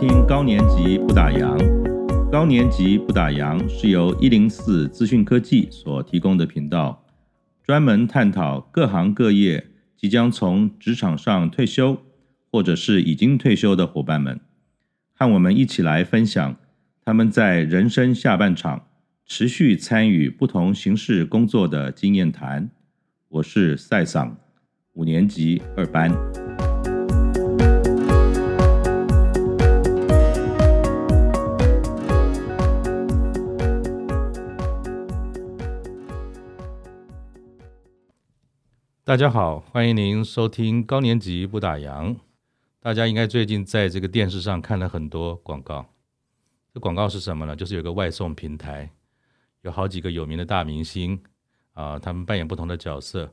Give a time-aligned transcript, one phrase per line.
[0.00, 1.58] 听高年级不打烊。
[2.30, 7.04] 高年级不打烊是由一零四资讯科技所提供的频道，
[7.64, 9.66] 专门探讨各行各业
[9.96, 11.98] 即将从职场上退休，
[12.52, 14.38] 或者是已经退休的伙伴们，
[15.14, 16.54] 和我们一起来分享
[17.04, 18.86] 他们在人生下半场
[19.26, 22.70] 持续参与不同形式工作的经验谈。
[23.28, 24.36] 我是赛桑，
[24.92, 26.47] 五年级二班。
[39.08, 42.14] 大家好，欢迎您收听高年级不打烊。
[42.78, 45.94] 大家应该最近在这个电视上看了很多广告。
[46.74, 47.56] 这广告是什么呢？
[47.56, 48.92] 就是有个外送平台，
[49.62, 51.18] 有好几个有名的大明星
[51.72, 53.32] 啊，他们扮演不同的角色。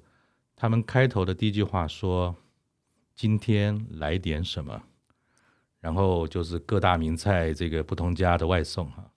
[0.56, 2.34] 他们开头的第一句话说
[3.14, 4.82] ：“今天来点什么？”
[5.82, 9.12] 然后就是各大名菜，这个不同家的外送哈。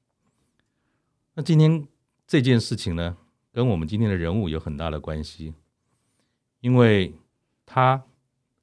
[1.35, 1.87] 那今天
[2.27, 3.17] 这件事情呢，
[3.53, 5.55] 跟我们今天的人物有很大的关系。
[6.61, 7.15] 因为
[7.65, 8.05] 他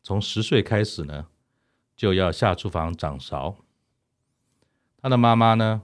[0.04, 1.28] 从十岁开始呢，
[1.96, 3.58] 就要下厨房掌勺。
[4.98, 5.84] 他的妈妈呢，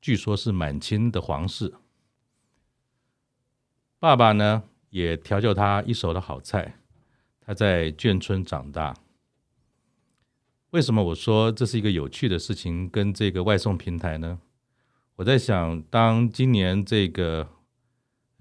[0.00, 1.74] 据说是满清的皇室。
[3.98, 6.76] 爸爸呢，也调教他一手的好菜。
[7.40, 8.94] 他在眷村长大。
[10.70, 12.88] 为什么我说这是一个有趣的事情？
[12.88, 14.38] 跟这个外送平台呢？
[15.16, 17.48] 我在想，当今年这个。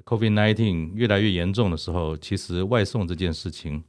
[0.10, 3.84] COVID-19 越来越严重的时候，其实外送这件事情、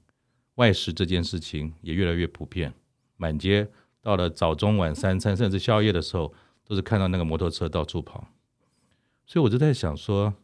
[0.57, 2.75] 外食这件事情也越来越普遍。
[3.17, 3.67] 满街
[4.03, 6.35] 到了早中晚三餐，甚至宵夜的时候，
[6.67, 8.29] 都是看到那个摩托车到处跑。
[9.25, 10.35] 所以我就在想说，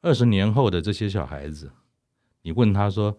[0.00, 1.70] 二十年后的这些小孩子，
[2.40, 3.18] 你问他说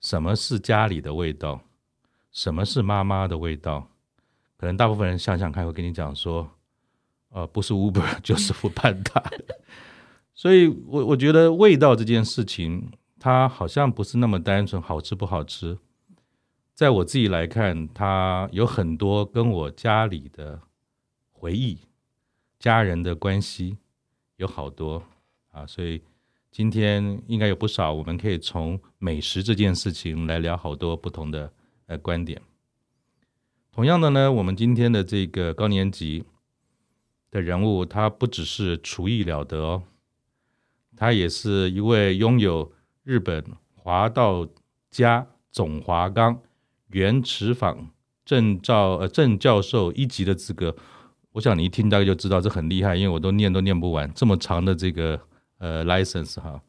[0.00, 1.60] 什么是家里的味道，
[2.30, 3.90] 什么是妈妈的味道，
[4.56, 6.50] 可能大部分人想想看，会跟你讲说，
[7.28, 9.22] 呃，不是 Uber 就是复旦大。
[10.34, 15.78] 所以，我我觉得味道这件事情，它好像不是那么单纯，好吃不好吃。
[16.74, 20.60] 在我自己来看，它有很多跟我家里的
[21.30, 21.78] 回忆、
[22.58, 23.76] 家人的关系
[24.36, 25.02] 有好多
[25.50, 25.66] 啊。
[25.66, 26.02] 所以
[26.50, 31.52] 今天应该有不少，我们可以从美食这件事情来聊好多不同的
[31.86, 32.40] 呃观点。
[33.70, 36.24] 同样的呢，我们今天的这个高年级
[37.30, 39.82] 的人物，他不只是厨艺了得哦。
[40.96, 42.72] 他也是一位拥有
[43.02, 43.44] 日本
[43.74, 44.46] 华道
[44.90, 46.40] 家总华冈
[46.88, 47.90] 原持坊
[48.24, 50.76] 证照呃正教授一级的资格，
[51.32, 55.20] 我想你一听大概就知道这很厉害，因为我都念都念不完这么长的这个
[55.58, 56.62] 呃 license 哈。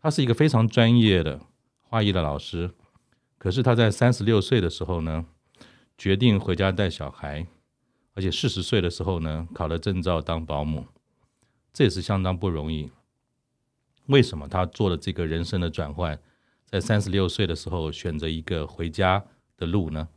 [0.00, 1.40] 他是一个非常专业的
[1.82, 2.70] 花艺的老师，
[3.38, 5.24] 可是他在三十六岁的时候呢，
[5.96, 7.46] 决定回家带小孩，
[8.14, 10.84] 而且四十岁的时候呢，考了证照当保姆，
[11.72, 12.90] 这也是相当不容易。
[14.08, 16.18] 为什么他做了这个人生的转换，
[16.64, 19.24] 在三十六岁的时候选择一个回家
[19.56, 20.08] 的路呢？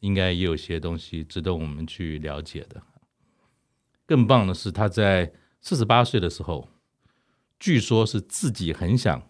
[0.00, 2.82] 应该也有些东西值得我们去了解的。
[4.04, 5.32] 更棒的是，他在
[5.62, 6.68] 四十八岁的时候，
[7.58, 9.22] 据说是自己很想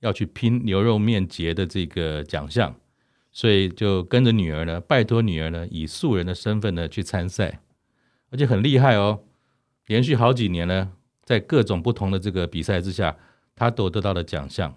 [0.00, 2.74] 要去拼牛肉面节的这个奖项，
[3.30, 7.60] 所以就跟着女儿呢，拜托女儿呢，以素人的身份呢去参赛，
[8.30, 9.22] 而且很厉害哦，
[9.86, 13.16] 连续好几年呢，在各种不同的这个比赛之下。
[13.58, 14.72] 他都得到了奖项，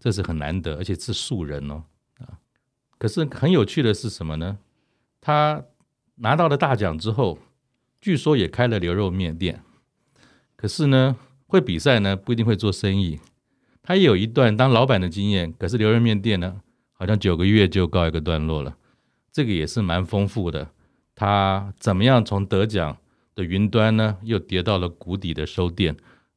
[0.00, 1.84] 这是很难得，而且是素人哦
[2.18, 2.40] 啊！
[2.96, 4.56] 可是很有趣的是什么呢？
[5.20, 5.62] 他
[6.14, 7.38] 拿到了大奖之后，
[8.00, 9.62] 据说也开了牛肉面店。
[10.56, 11.14] 可是呢，
[11.46, 13.20] 会比赛呢，不一定会做生意。
[13.82, 16.62] 他也有一段当老板的经验，可是牛肉面店呢，
[16.94, 18.78] 好像九个月就告一个段落了。
[19.30, 20.70] 这个也是蛮丰富的。
[21.14, 22.96] 他怎么样从得奖
[23.34, 25.94] 的云端呢，又跌到了谷底的收店？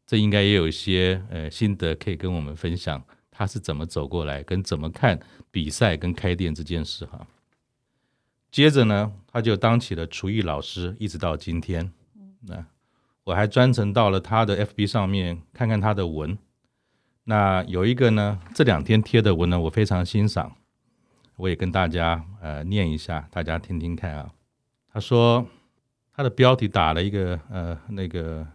[0.07, 5.19] 这应该也有一些呃心得可以跟我们分享，他是怎么走过来，跟怎么看
[5.49, 7.25] 比赛跟开店这件事哈。
[8.52, 11.91] 接着呢，他就当起了厨艺老师，一直到今天。
[12.41, 12.63] 那
[13.23, 16.37] 我还专程到了他的 FB 上面看看他的文。
[17.23, 20.55] 那有一个呢，这两天贴的文呢，我非常欣赏，
[21.35, 24.31] 我也跟大家呃念一下，大家听听看啊。
[24.93, 25.47] 他说
[26.13, 28.46] 他的标题打了一个呃那个。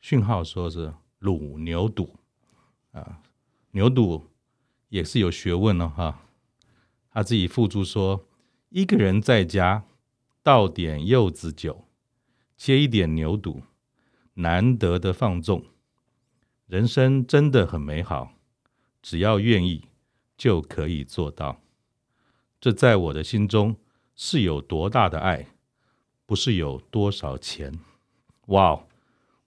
[0.00, 2.14] 讯号说是卤牛肚
[2.92, 3.20] 啊，
[3.72, 4.26] 牛肚
[4.88, 6.22] 也是有学问了哈。
[7.10, 8.26] 他自己附注说，
[8.68, 9.84] 一个人在家
[10.42, 11.84] 倒点柚子酒，
[12.56, 13.62] 切一点牛肚，
[14.34, 15.64] 难得的放纵，
[16.66, 18.32] 人生真的很美好。
[19.02, 19.86] 只要愿意，
[20.36, 21.60] 就可以做到。
[22.60, 23.76] 这在我的心中
[24.14, 25.46] 是有多大的爱，
[26.26, 27.72] 不是有多少钱。
[28.46, 28.87] 哇哦！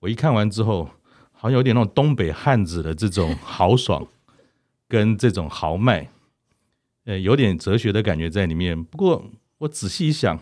[0.01, 0.89] 我一看完之后，
[1.31, 4.07] 好像有点那种东北汉子的这种豪爽，
[4.88, 6.09] 跟这种豪迈，
[7.06, 8.83] 呃，有点哲学的感觉在里面。
[8.83, 9.24] 不过
[9.59, 10.39] 我仔细一想，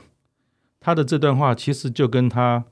[0.80, 2.64] 他的这段话其实就跟他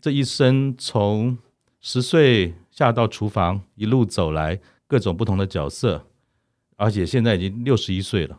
[0.00, 1.36] 这一生从
[1.80, 6.06] 十岁下到厨房一路走来，各种不同的角色，
[6.76, 8.38] 而且现在已经六十一岁了。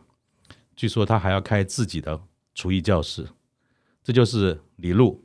[0.74, 2.20] 据说他还要开自己的
[2.56, 3.28] 厨艺教室，
[4.02, 5.24] 这就是李璐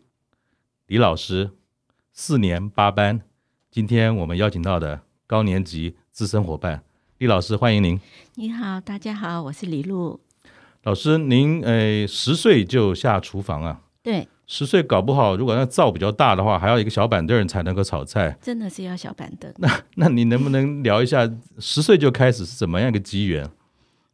[0.85, 1.49] 李老师。
[2.21, 3.21] 四年八班，
[3.71, 6.83] 今天我们邀请到的高年级资深伙伴
[7.17, 7.97] 李老师，欢迎您。
[8.35, 10.19] 你好，大家好，我是李璐
[10.83, 11.17] 老师。
[11.17, 13.79] 您诶，十岁就下厨房啊？
[14.03, 18.37] 对，十岁搞不好，如果那灶比较大的话，还要一个小板凳才能够炒菜。
[18.41, 19.49] 真的是要小板凳。
[19.55, 21.21] 那那你能不能聊一下
[21.59, 23.49] 十岁就开始是怎么样一个机缘？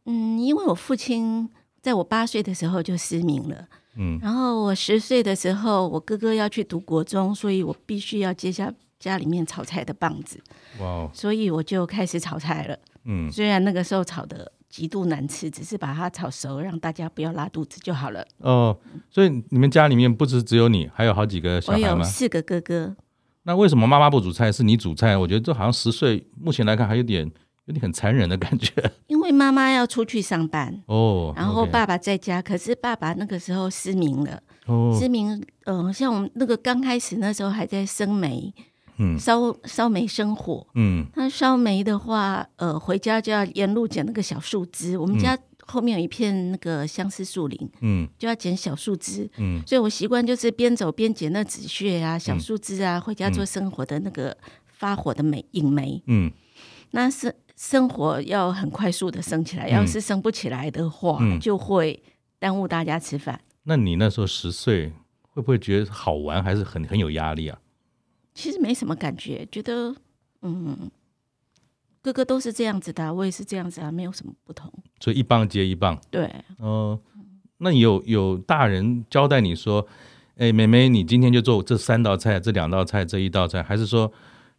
[0.06, 1.50] 嗯，因为我父亲
[1.82, 3.68] 在我八岁的时候就失明了。
[3.98, 10.40] 嗯，然后我十岁的时候，我哥哥要去读国中，所以我必须要接下家里面炒菜的棒子。
[10.80, 11.12] 哇哦！
[11.14, 12.78] 所以我就开始炒菜了。
[13.06, 18.26] 嗯，虽然那个时候炒的极度难吃，只是把它炒熟，让大家不要拉肚子就好了。
[18.40, 18.78] 哦，
[19.10, 21.92] 所以你们家里面不止只有你，还有好几个小孩吗？
[21.94, 22.96] 我有四个哥哥。
[23.44, 25.16] 那为什么妈妈不煮菜，是你煮菜？
[25.16, 27.32] 我觉得这好像十岁，目前来看还有点。
[27.66, 28.72] 有点很残忍的感觉，
[29.08, 35.32] 因为妈妈要出去上班哦，然后爸爸在家，可是爸爸那个时候失明了，哦，失明，
[35.66, 38.54] 嗯、呃，像我们那个刚开始那时候还在生煤，
[38.98, 45.36] 嗯，烧烧煤生火，嗯，那烧煤的话，呃，回家就要沿路捡那个小树枝，我们家
[45.66, 56.32] 后面有一片那个相思树林，嗯，就要捡小树枝，嗯，所以我习惯就是边走边捡那纸屑啊、小树枝啊，回家做生活的那个发火的煤引煤，嗯，
[56.96, 57.36] 那是。
[57.58, 62.04] 生活要很快速的升起来，要是升不起来的话，嗯、就会
[62.38, 63.40] 耽误大家吃饭。
[63.64, 64.92] 那你那时候十岁，
[65.30, 67.58] 会不会觉得好玩，还是很很有压力啊？
[68.34, 69.96] 其实没什么感觉，觉得
[70.42, 70.92] 嗯，
[72.02, 74.70] 哥哥都是这样子的，我也是这样子啊，没有什么不同。
[75.00, 75.98] 所以一棒接一棒。
[76.12, 76.26] 对，
[76.58, 77.00] 哦、呃，
[77.60, 79.88] 那有有大人交代你说，
[80.36, 84.12] 哎，妹妹，你今天就做这三道菜，这两道菜，这一道菜，还是说？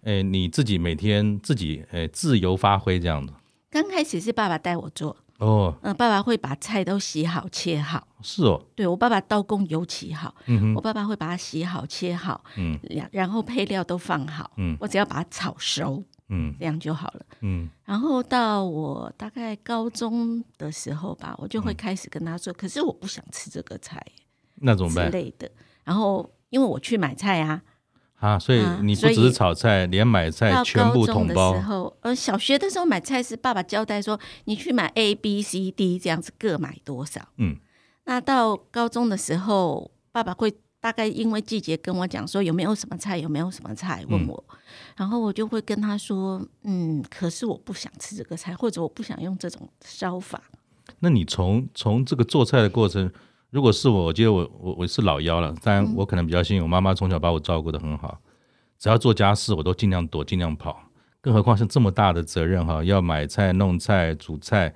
[0.07, 3.33] 哎，你自己每天自己哎自由发挥这样子。
[3.69, 8.07] 刚开始是爸爸带我做哦，嗯、呃，爸爸会把菜都洗好切好。
[8.23, 12.79] 是哦，对我爸爸刀工尤其好，嗯哼，我爸爸会把它洗好切好，嗯，
[13.11, 17.69] 然后配料都放好，嗯，我只要把它炒熟，嗯，这样就好了，嗯。
[17.85, 24.01] 然后到我大概高中的时候吧，我就会开始跟他说，嗯、可是我不想吃这个菜，
[24.55, 25.11] 那怎么办？
[25.11, 25.51] 之类的。
[25.83, 27.61] 然后因为我去买菜啊。
[28.19, 31.53] 啊，所以你不只是炒菜，啊、连买菜全部统包。
[31.53, 37.21] 的时候，呃，小学的时候买菜是爸爸交代说，你去买 A、B、C、D 这样子各买多少。
[37.37, 37.57] 嗯，
[38.05, 44.57] 那到高中的时候，爸爸会大概因为季节跟我讲说有没有什么菜，有没有什么菜问我，嗯、
[44.97, 50.43] 然后我就会跟他说，嗯，可是我不想吃这个菜，或者我不想用这种烧法。
[51.01, 53.13] 那你从从这个做菜的过程。
[53.51, 58.21] 如果是我，我觉得我我我是老幺了，当然我可能比较幸运，我妈妈从小把我照顾的很好，
[58.79, 60.91] 只要做家事我都尽量躲，尽量跑，
[61.21, 64.75] 更何况是这么大的责任哈，要买菜、弄菜、煮菜，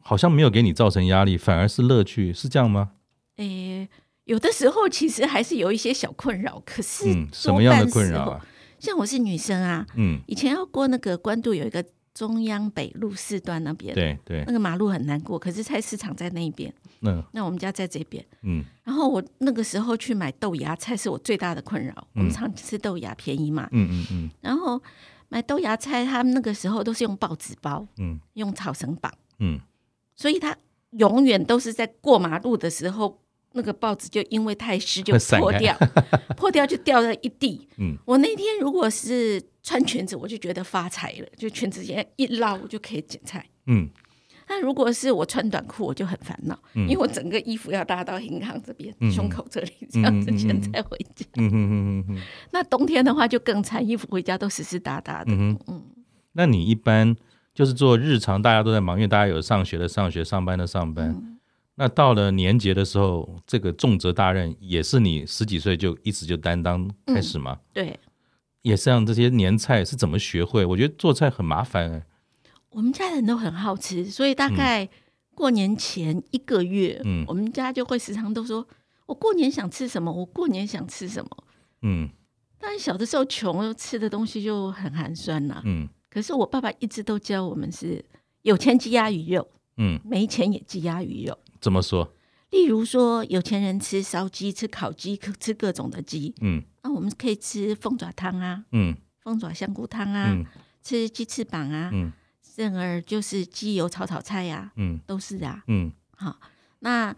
[0.00, 2.90] 好像没有给你造成压力，反而是乐趣，是这样吗？
[3.36, 3.88] 诶，
[4.24, 8.44] 有的时候其实还是有一些小困扰，可是嗯，什么样的困扰啊？
[8.78, 11.84] 像我是女生啊，嗯，以前要过那个官渡有一个。
[12.18, 16.74] 中央北路四段那边，对对，那个马路很难过，可是菜市场在那边。
[17.02, 18.26] 嗯，那我们家在这边。
[18.42, 21.94] 嗯，然后我那个时候去买豆芽菜，是我最大的困扰。
[21.96, 23.68] 嗯、我们常吃豆芽，便宜嘛。
[23.70, 24.30] 嗯嗯嗯。
[24.40, 24.82] 然后
[25.28, 29.60] 买豆芽菜，他们那个时候都是用报纸包，嗯，用草绳绑，嗯，
[30.16, 30.56] 所以他
[30.90, 33.20] 永远都是在过马路的时候。
[33.52, 35.74] 那个报纸就因为太湿就破掉，
[36.36, 37.66] 破掉就掉了一地。
[37.78, 43.44] 嗯，我那天如果是穿裙子，我就觉得发财了，就裙子先一捞，我就可以捡菜。
[43.66, 43.86] 嗯，
[44.48, 51.26] 那如果是我穿短裤，我就很烦恼，嗯、因为我整个衣服要搭到银行这边、嗯、胸口这里，这样子捡菜回家。
[51.36, 55.32] 嗯嗯嗯嗯， 那冬天的话就更惨，衣服回家都湿湿哒哒的。
[55.34, 55.84] 嗯嗯。
[56.32, 57.14] 那你一般
[57.54, 61.10] 就是做日常，大家都在忙，因为大家有上学的上学，上班的上班。
[61.10, 61.34] 嗯
[61.80, 67.56] 那到了年节的时候，这个重责大任也是你十几岁就一直就担当开始吗？
[67.56, 68.00] 嗯、对，
[68.68, 70.64] 也是让这些年菜是怎么学会？
[70.66, 72.04] 我觉得做菜很麻烦哎。
[72.68, 74.86] 我们家人都很好吃，所以大概
[75.34, 78.66] 过年前一个月，嗯，我们家就会时常都说
[79.06, 80.12] ：“我过年想吃什么？
[80.12, 81.30] 我过年想吃什么？”
[81.80, 82.10] 嗯，
[82.58, 85.62] 但小的时候穷，吃的东西就很寒酸呐。
[85.64, 88.04] 嗯，可是我爸爸一直都教我们是
[88.42, 89.48] 有钱鸡鸭鱼肉，
[89.78, 91.38] 嗯，没钱也鸡鸭鱼肉。
[91.58, 92.12] 怎么说？
[92.50, 100.44] 例如说，有钱人吃烧鸡、吃烤鸡、吃各种的鸡，嗯，那我们可以吃凤爪汤啊，嗯，凤爪香菇汤啊，嗯、
[100.82, 102.10] 吃鸡翅膀啊，嗯，
[102.42, 106.40] 甚而就是鸡油炒炒菜呀、啊，嗯，都是啊，嗯，好，
[106.78, 107.14] 那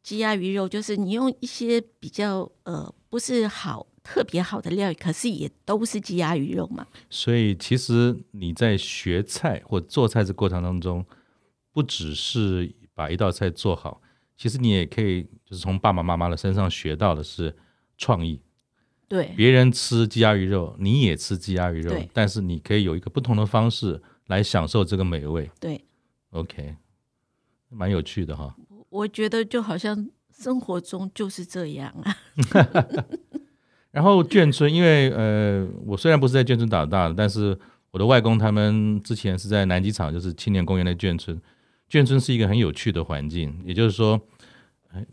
[0.00, 6.86] 鸡鸭鱼肉就是你用一些比较呃不是好特别好的料理，可是也都是鸡鸭鱼肉嘛。
[7.10, 11.04] 所以其实你在学菜或做菜这过程当中，
[11.72, 14.00] 不只是把一道菜做好。
[14.36, 17.56] 其实你也可以，就是从爸爸妈妈的身上学到的是
[17.98, 18.40] 创意。
[19.10, 25.50] 对，别人吃鸡鸭鱼肉，你也吃鸡鸭鱼肉，但是你可以有一个不同的方式来享受这个美味。
[25.58, 25.84] 对
[26.30, 26.76] ，OK，
[27.68, 28.54] 蛮有趣的哈。
[28.88, 32.16] 我觉得就好像生活中就是这样啊。
[33.90, 37.58] 然后眷村，因为呃，我虽然不是在眷村长大的，但是
[37.90, 41.36] 我的外公他们之前是在南机场，就是青年公园的眷村。
[41.90, 44.20] 眷村是一个很有趣的环境，也就是说，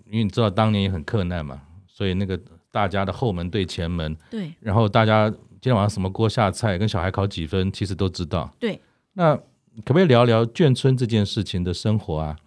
[0.05, 2.39] 因为你知道当年也很克难嘛，所以那个
[2.77, 8.53] 大家的后门对前门，对，然后大家今天晚上什么锅下菜，跟小孩考几分，其实都知道。
[8.59, 8.79] 对，
[9.13, 12.37] 那可不可以聊聊眷村这件事情的生活啊？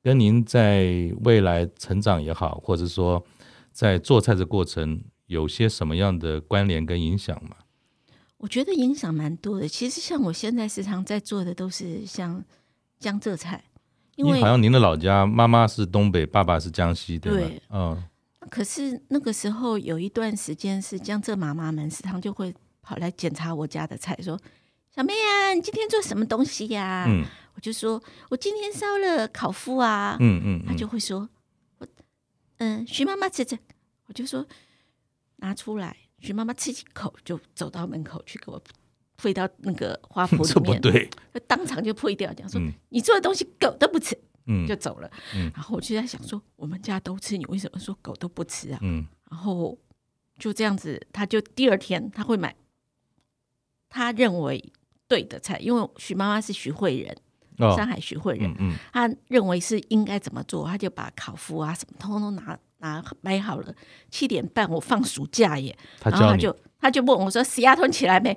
[0.00, 3.20] 跟您在未来成长也好，或者说
[3.72, 7.56] 在做菜的过程，有些什么样的关联跟影响吗？
[8.36, 9.66] 我觉得影响蛮多的。
[9.66, 12.44] 其实像我现在时常在做的，都是像
[13.00, 13.64] 江浙菜。
[14.14, 17.38] 因为好像您的老家妈妈是东北，爸爸是江西，对吧？
[17.40, 18.04] 对，嗯。
[18.50, 24.38] 可是那个时候有一段时间是江浙妈妈们时常就会跑来检查我家的菜，说
[24.94, 30.16] ：“小妹啊，你今天做什么东西呀、啊？”嗯，我就说：“我今天烧了烤麸啊。
[30.20, 31.28] 嗯”嗯嗯，他就会说
[31.78, 31.86] ：“我
[32.58, 33.58] 嗯，徐妈妈吃吃。”
[34.08, 34.44] 我就说
[35.36, 38.60] ：“拿出来。”徐妈妈吃几口就走到门口去给我。
[39.18, 41.10] 飞到那个花 圃里面，对，
[41.46, 44.18] 当场就退掉，讲说、嗯、你做的东西狗都不吃，
[44.50, 45.10] 嗯，就走了。
[45.34, 48.78] 嗯，然后我就在想说，我们家都吃，你为什么说狗都不吃啊？
[48.82, 49.78] 嗯，然后
[50.38, 52.54] 就这样子，他就第二天他会买
[53.88, 54.72] 他认为
[55.06, 57.16] 对的菜，因为徐妈妈是徐慧人，
[57.58, 63.74] 哦、上海徐汇人，嗯，嗯，他认为是应该怎么做，他就把烤麸啊什么通通拿拿买好了。
[64.10, 66.56] 七点半我放暑假耶，然后他就。
[66.82, 68.34] 他就问我说：“死丫头，你起来没？”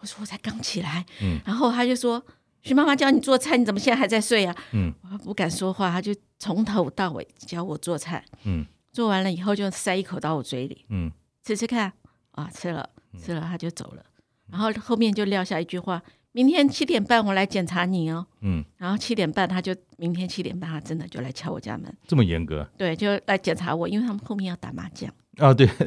[0.00, 1.02] 我说：“我才刚起来。
[1.22, 2.22] 嗯”然后他就说
[2.66, 8.24] ：“徐妈妈教你做菜，你怎么现在还在睡啊？”嗯，我不敢说话，他就从头到尾教我做菜。
[8.44, 10.84] 嗯，做完了以后就塞一口到我嘴里。
[10.88, 11.10] 嗯，
[11.44, 11.92] 吃吃看
[12.32, 12.88] 啊，吃了
[13.22, 14.04] 吃了，他就走了。
[14.50, 22.68] 然后后面就撂下一句话：“明天七点半我来检查你哦。”嗯，然后七点半他就明天七点半他真的就来敲我家门，这么严格？
[22.76, 25.08] 对，就来检查我，因为他们后面要打麻将。
[25.38, 25.68] 哦，对。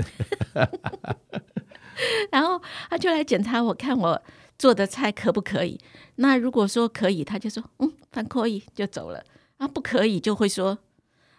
[2.31, 4.21] 然后他就来检查我，看我
[4.59, 5.79] 做的菜可不可以。
[6.17, 9.23] 那如果说可以，他就说嗯，反可以就走了。
[9.57, 10.77] 啊，不可以就会说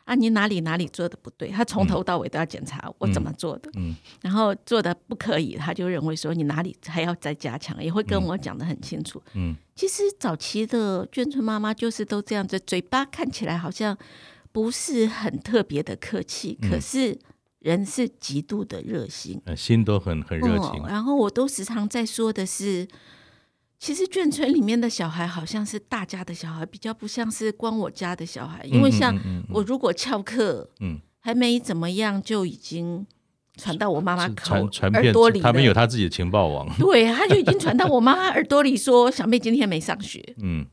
[0.05, 1.49] 啊，你哪里哪里做的不对。
[1.51, 3.71] 他从头到尾都要检查我怎么做的。
[3.77, 9.23] 嗯，然后做的不可以，他就认为说你哪里还要再加强，也会跟我讲的很清楚。
[9.35, 13.97] 嗯，其实早期的眷村妈妈就是都这样子，嘴巴看起来好像
[14.51, 17.19] 不是很特别的客气，可是。
[17.61, 20.83] 人是极度的热心，心都很很热情。
[20.83, 22.89] 哦，然后我都时常在说的是，
[23.79, 28.65] 其实眷村里面的小孩好像是大家的小孩，比较不像是光我家的小孩。
[28.65, 29.15] 因为像
[29.51, 33.07] 我如果翘课，嗯，还没怎么样，就已经
[33.57, 34.55] 传到我妈妈口
[34.93, 35.41] 耳朵里。
[35.43, 40.35] 他们有他自己的情报网， 对，他就已经传到我妈妈耳朵里，说小妹今天没上学。
[40.43, 40.65] 嗯，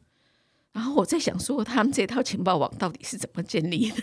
[0.72, 3.98] 然后我在想说，他们这套情报网到底是怎么建立的？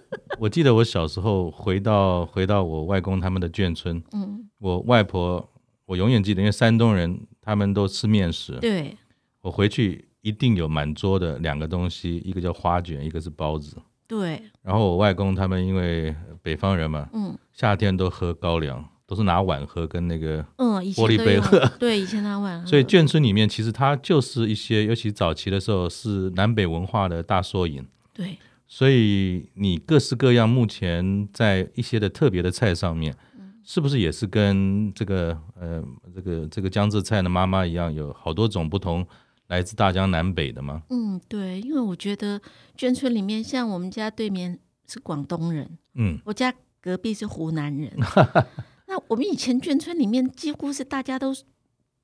[0.38, 5.48] 我记得我小时候回到回到我外公他们的眷村，嗯，我外婆
[5.86, 8.96] 我永远记得，因为山东人他们都吃面食，对，
[9.40, 13.76] 我回去一定有满桌的两个东西，一个叫花卷，一个是包子，
[14.06, 14.42] 对。
[14.62, 22.66] 然后我外公他们因为北方人嘛，嗯，夏天都喝高粱，都是拿碗喝，跟那个嗯玻璃杯喝， 对，以前拿碗喝。
[22.66, 28.36] 所以眷村里面其实它就是一些，尤其早期的时候是南北文化的大缩影，对。
[28.68, 33.14] 所以你各式各样，目前在一些的特别的菜上面，
[33.62, 35.82] 是不是也是跟这个呃
[36.14, 39.06] 这个这个江浙菜的妈妈一样，有好多种不同
[39.46, 40.82] 来自大江南北的吗？
[40.90, 42.40] 嗯，对，因为我觉得
[42.76, 47.92] 眷村里面，像我们家对面是广东人，嗯，我家隔壁是湖南人，
[48.88, 51.34] 那我们以前眷村里面几乎是大家都。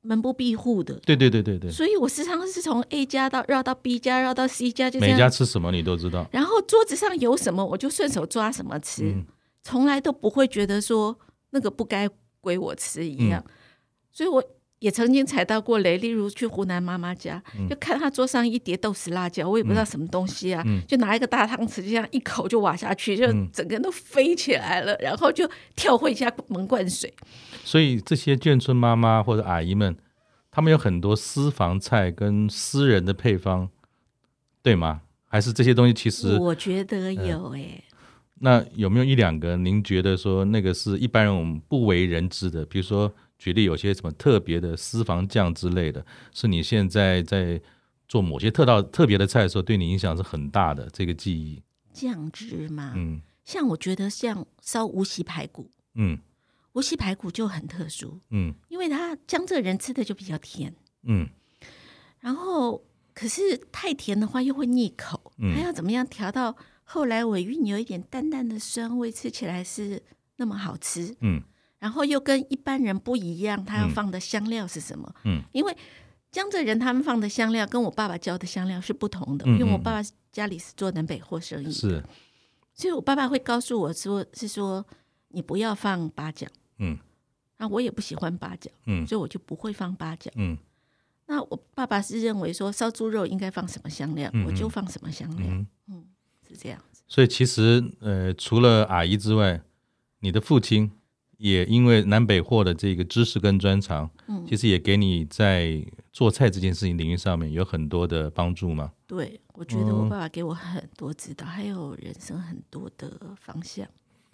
[0.03, 5.01] 门不闭户的，对对对对对，所以我时常是从 A 家到绕到 B 家，绕到 C 家，就。
[5.01, 6.27] 每家吃什么你都知道。
[6.33, 9.25] 然后桌子上有什么，我就顺手抓什么吃，嗯、
[9.63, 11.17] 从来都不会觉得说
[11.51, 12.09] 那个不该
[12.41, 13.43] 归我吃一样。
[13.47, 13.51] 嗯、
[14.11, 14.43] 所以我
[14.83, 27.15] 也曾经踩到过雷，例如去湖南妈妈家，嗯、就看她桌上一碟豆豉辣椒，我也不知道什么东西啊，嗯、就拿一个大汤匙，就这样一口就挖下去，就整个人都飞起来了，嗯、然后就跳回家门灌水。
[27.63, 29.97] 所以这些眷村妈妈或者阿姨们，
[30.51, 33.69] 他们有很多私房菜跟私人的配方，
[34.65, 35.03] 对吗？
[35.29, 37.99] 还是这些东西其实我觉得有哎、欸呃。
[38.41, 42.67] 那有没有一两个您觉得说那个是一般人我们不为人知的？
[42.67, 43.13] 比如说。
[43.43, 47.61] 举例有些什么特别的私房酱之类的，是你现在在
[48.07, 51.61] 做某些特道特别的菜的时候，对你影响是很大的这个记忆。
[51.93, 56.21] 酱汁嘛，嗯，像我觉得像烧无锡排骨，嗯，
[56.75, 60.73] 无锡排骨就很特殊，嗯，因为它江浙人吃的就比较甜，
[61.03, 61.29] 嗯，
[62.21, 67.43] 然后可是太甜的话又会腻口，嗯，它要怎么样调到后来尾？
[67.43, 70.01] 韵有一点淡淡的酸味，吃起来是
[70.37, 71.43] 那么好吃，嗯。
[71.83, 75.13] 然后又跟一般人不一样，他要放的香料是什么？
[75.25, 75.77] 嗯，因为
[76.31, 82.01] 江浙人他们放的香料跟我爸爸教的香料是不同的，嗯嗯，因为我爸爸家里是做南北货生意，是，
[82.73, 84.87] 所以我爸爸会告诉我说，是说
[85.31, 86.47] 你不要放八角，
[86.79, 86.97] 嗯，
[87.59, 90.57] 那我也不喜欢八角，嗯，所以我就不会放八角，嗯，
[91.27, 96.05] 那我爸爸是认为说烧猪肉应该放什么香料，我就放什么香料，嗯，嗯，
[96.49, 97.03] 是这样子。
[97.09, 99.61] 所以其实呃，除了阿姨之外，
[100.21, 100.93] 你的父亲。
[101.43, 108.93] 也因为南北货的这个知识跟专长，嗯，其实也给你在做菜这件事情领域上面有很多的帮助嘛。
[109.09, 113.85] 对，我觉得我爸爸给我很多指导，嗯、还有人生很多的方向。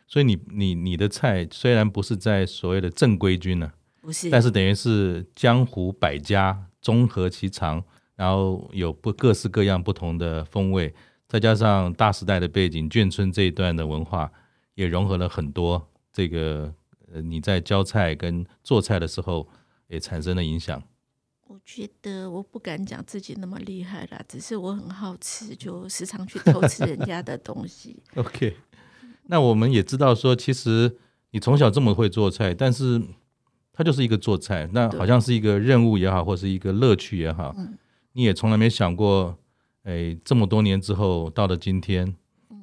[0.07, 3.73] 所以你你你的菜虽然不是在所谓的正规军呢、啊，
[4.03, 7.83] 不是，但是等于是江湖百家，综合其长，
[8.17, 10.95] 然后有不各式各样不同的风味，
[11.27, 14.31] 再加上大时代的背景，眷村这一段的文化
[14.75, 16.71] 也融合了很多这个。
[17.13, 19.49] 呃，你在教菜跟做菜的时候，
[19.89, 20.83] 也产生了影响。
[21.47, 28.03] 我觉得我不敢讲自己那么厉害啦，只是我很好吃，就时常去偷吃人家的东西。
[28.17, 28.57] OK，
[29.25, 30.99] 那我们也知道说，其实
[31.31, 33.01] 你从小这么会做菜，但是
[33.73, 37.79] 它就是一个做菜，那好像是一个任务也好，或是一个乐趣也好，嗯，
[38.13, 39.39] 你也从来没想过，
[39.85, 42.15] 哎，这么多年之后，到了今天。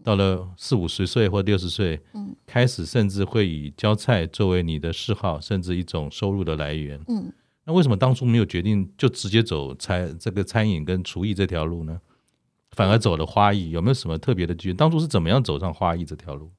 [0.06, 7.02] 到了四五十岁或六十岁，嗯，开始甚至会以浇菜作为你的嗜好，甚至一种收入的来源。
[7.08, 12.00] 嗯，那为什么当初没有决定就直接走餐这个餐饮跟厨艺这条路呢？
[12.70, 14.76] 反而走了花艺，有没有什么特别的机缘？
[14.78, 16.52] 当初是怎么样走上花艺这条路？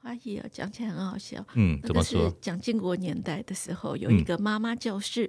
[0.00, 1.44] 花艺啊，讲起来很好笑。
[1.54, 2.30] 嗯，怎么说？
[2.40, 5.28] 蒋经国年代的时候，有一个妈妈教室。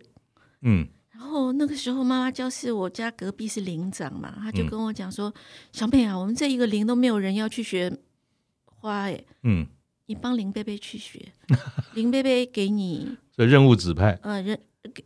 [0.62, 0.88] 嗯。
[1.15, 7.91] 嗯然后那个时候，妈妈教室，我家隔壁是林长嘛，他就跟我讲说：“嗯、小妹啊，我们这一个林都没有人要去学
[8.65, 9.65] 花诶，嗯，
[10.08, 11.32] 你帮林贝贝去学，
[11.93, 14.60] 林贝贝给你，所以任务指派，呃，任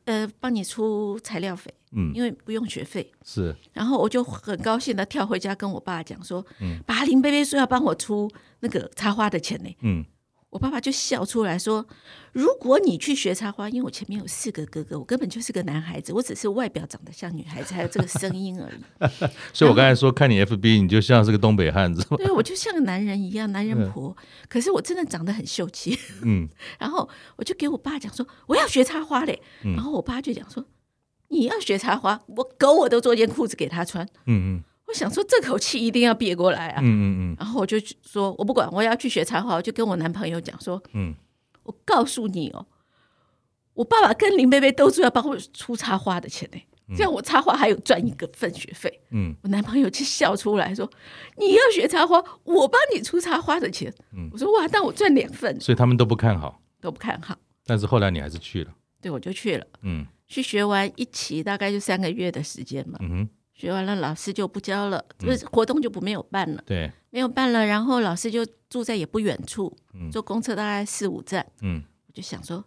[0.05, 3.55] 呃帮你出材料费，嗯，因为不用学费，是。
[3.73, 8.29] 然后我就很高兴的跳回家跟我爸讲说，嗯，爸，林贝贝说要帮我出
[8.61, 10.05] 那个插花的钱呢，嗯。”
[10.49, 11.85] 我爸爸就笑出来说
[12.31, 19.09] ：“如果你去学插花，因为我前面有四个哥哥，我根本就是个男孩子，我只是外表长得像女孩子，还有这个声音而已。
[19.51, 22.01] 所以，我刚才说看你 FB，你就像是个东北汉子。
[22.15, 24.15] 对，我就像个男人一样，男人婆。
[24.17, 25.99] 嗯、可是我真的长得很秀气。
[26.23, 26.47] 嗯。
[26.79, 29.41] 然后我就给我爸讲说，我要学插花嘞。
[29.63, 30.65] 嗯、然后我爸就讲说，
[31.27, 34.07] 你要学插花，我狗我都做件裤子给他穿。
[34.25, 34.63] 嗯嗯。
[34.87, 36.79] 我想说这口气一定要憋过来啊！
[36.81, 41.13] 嗯嗯嗯，然后我就说，我不管，我要去学插花，我就跟我男朋友讲说，嗯，
[41.63, 42.65] 我告诉你哦，
[43.73, 46.61] 我爸爸跟林贝贝都说要帮我出插花的钱呢，
[46.95, 49.01] 这样我插花还有赚一个份学费。
[49.11, 50.89] 嗯，我男朋友就笑出来说，
[51.37, 53.93] 你要学插花，我帮你出插花的钱。
[54.13, 55.59] 嗯，我说哇，那我赚两份。
[55.59, 57.37] 所以他们都不看好，都不看好。
[57.65, 58.71] 但是后来你还是去了。
[59.01, 59.67] 对，我就去了。
[59.81, 62.97] 嗯，去学完一期大概就三个月的时间嘛。
[63.01, 63.29] 嗯哼。
[63.57, 66.63] 学完了，老师就不教了，就、嗯、是活动就不没有办了。
[66.63, 71.43] 对，没有办了，然后老师就住在也不远处，嗯、坐公车大概四五站。
[71.61, 72.63] 嗯，我就想说，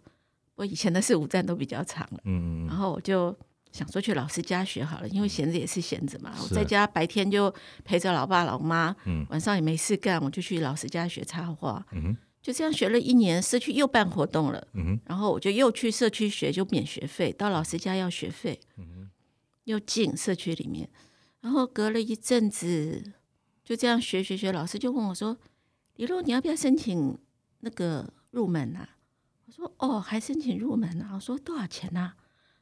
[0.55, 2.19] 我以前的四五站都比较长了。
[2.25, 3.33] 嗯，然后我就
[3.71, 6.33] 想说去老师家学好了，因为闲着也是闲着嘛。
[6.43, 7.53] 我在家白天就
[7.85, 11.85] 陪着老爸老妈，嗯，晚上也没事干，我就去老师家学插画。
[11.93, 14.67] 嗯哼，就这样学了一年，社区又办活动了。
[15.05, 18.59] 然后我就又去社区学，就免学费，到老师家要学费。
[19.71, 20.89] 又进社区里面，
[21.39, 23.13] 然后隔了一阵子，
[23.63, 25.37] 就这样学学学，老师就问我说
[25.95, 27.17] ：“李璐，你要不要申请
[27.61, 28.97] 那个入门啊？”
[29.47, 32.15] 我说：“哦，还申请入门啊？”我说：“多少钱啊？”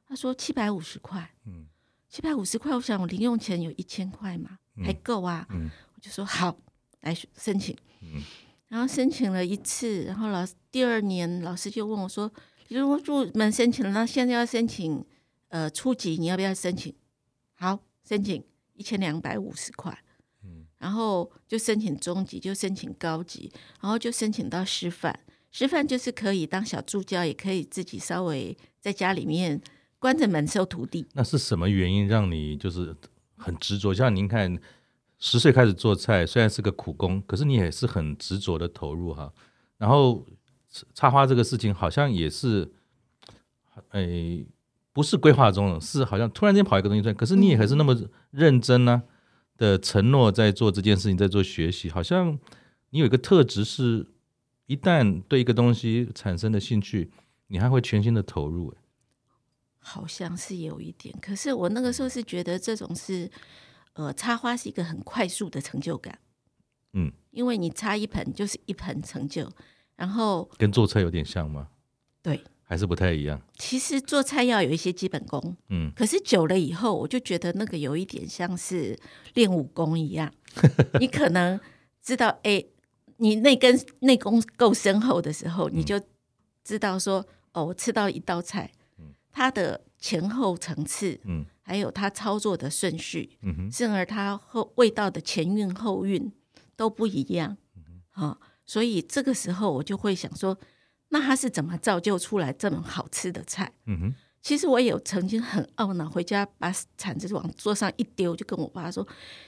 [0.07, 1.65] 他说：“七百五十块。”嗯，
[2.07, 5.45] 七百五十块，我想我零用钱有一千块嘛，还够啊。
[5.49, 6.57] 嗯，我就说好，
[7.01, 7.75] 来申请。
[8.01, 8.21] 嗯，
[8.67, 12.31] 然后申请了一次，然后老师第二年老师就问我说。
[12.69, 15.03] 李璐入门申请了，那现在要申请
[15.49, 16.93] 呃初级，你要不要申请？
[17.53, 19.95] 好，申请一千两百五十块。
[20.43, 25.19] 嗯，然后就申请中级，就申请高级，然后就申请到师范。
[25.51, 29.59] 师范就是可以当小助教，也可以自己稍微在家里面
[29.97, 31.05] 关着门收徒弟。
[31.13, 32.95] 那是什么原因让你就是
[33.35, 33.93] 很执着？
[33.93, 34.55] 像您看，
[35.17, 39.33] 十岁开始做菜，虽然是个苦工，可是你也是很执着的投入哈。
[39.77, 40.25] 然后
[40.93, 42.71] 插花这个事情好像也是，
[43.89, 44.45] 哎，
[44.93, 47.95] 不是规划中的，是好像突然间跑一个东西出来，可是你也还是那么
[48.31, 49.03] 认真呢、啊、
[49.57, 52.37] 的承诺在做这件事情，在做学习，好像
[52.89, 54.07] 你有一个特质是。
[54.69, 57.09] 一旦对一个东西产生了兴趣，
[57.47, 58.71] 你还会全心的投入。
[59.79, 63.27] 好像是有一点，可是我那个时候是觉得这种是，
[63.93, 66.19] 呃，插花是一个很快速的成就感。
[66.93, 69.49] 嗯，因为你插一盆就是一盆成就，
[69.95, 71.69] 然后跟做菜有点像吗？
[72.21, 73.41] 对，还是不太一样。
[73.57, 78.97] 其实做菜要有一些基本功，嗯，可是久了以后，我就觉得那个有一点像是
[79.33, 80.31] 练武功一样，
[81.01, 81.59] 你可能
[82.01, 82.63] 知道，哎。
[83.21, 86.01] 你那根内功够深厚的时候，你就
[86.63, 88.71] 知道说，哦，我吃到一道菜，
[89.29, 91.19] 它的前后层次，
[91.61, 93.69] 还有它操作的顺序，嗯哼。
[93.69, 96.31] 甚而它后味道的前韵后韵
[96.77, 97.57] 都不一样，
[98.11, 100.57] 啊，所以这个时候我就会想说，
[101.09, 103.71] 那他是怎么造就出来这么好吃的菜？
[103.85, 109.05] 嗯哼其实我也有曾经很懊恼，回家把铲子往桌上一丢，就跟我爸说，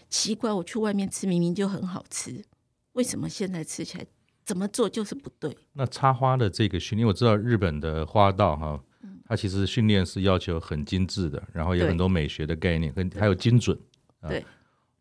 [0.09, 2.43] 奇怪，我去外面吃明明就很好吃。
[2.91, 4.05] 为什么现在吃起来
[4.43, 5.57] 怎么做就是不对？
[5.71, 8.83] 那插花的这个训练，我知道日本的花道哈，
[9.25, 13.79] 它其实训练是要求很精致的，然后有很多美学的概念，跟还有精准。
[14.27, 14.45] 对，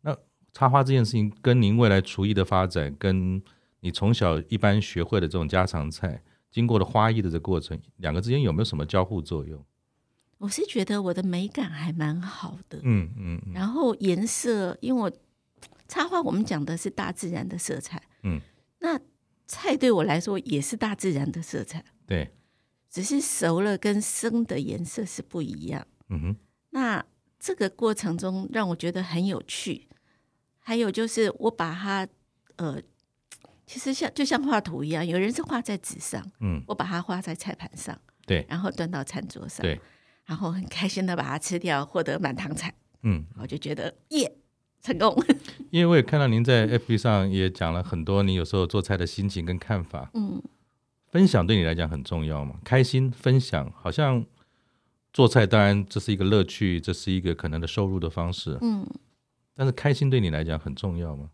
[0.02, 0.16] 那
[0.52, 3.42] 插花这件事情跟您未来厨艺的发展，跟
[3.80, 9.64] 你从小一般学会的这种家常菜，经过了花艺的这过程，两个之间有没有什么交互作用？
[10.38, 15.12] 我是觉得我的美感还蛮好的，嗯嗯，然后颜色，因为我。
[15.88, 18.00] 插画，我们讲的是大自然的色彩。
[18.22, 18.40] 嗯，
[18.78, 18.96] 那
[19.48, 21.84] 菜对我来说也是大自然的色彩。
[22.06, 22.30] 对，
[22.88, 25.84] 只是熟了跟生的颜色是不一样。
[26.08, 26.36] 嗯哼，
[26.70, 27.04] 那
[27.40, 29.88] 这个过程中让我觉得很有趣。
[30.60, 32.06] 还有就是我把它，
[32.54, 32.80] 呃，
[33.70, 39.80] 其实像就像画图一样，有人是画在纸上，嗯，我把它画在菜盘上，对，然后端到餐桌上，对，
[40.24, 42.74] 然后很开心的把它吃掉，获得满堂彩。
[43.02, 44.32] 嗯，我就觉得耶。
[44.82, 45.14] 成功，
[45.70, 50.10] 因为我也看到您在 FB 上也讲了很多你有时候做菜的心情跟看法。
[50.14, 50.42] 嗯，
[51.10, 52.56] 分享对你来讲很重要嘛？
[52.64, 54.24] 开心分享，好像
[55.12, 58.56] 做菜当然这是一个乐趣，这是一个可能的收入的方式。
[58.62, 58.88] 嗯，
[59.54, 61.28] 但是开心对你来讲很重要吗？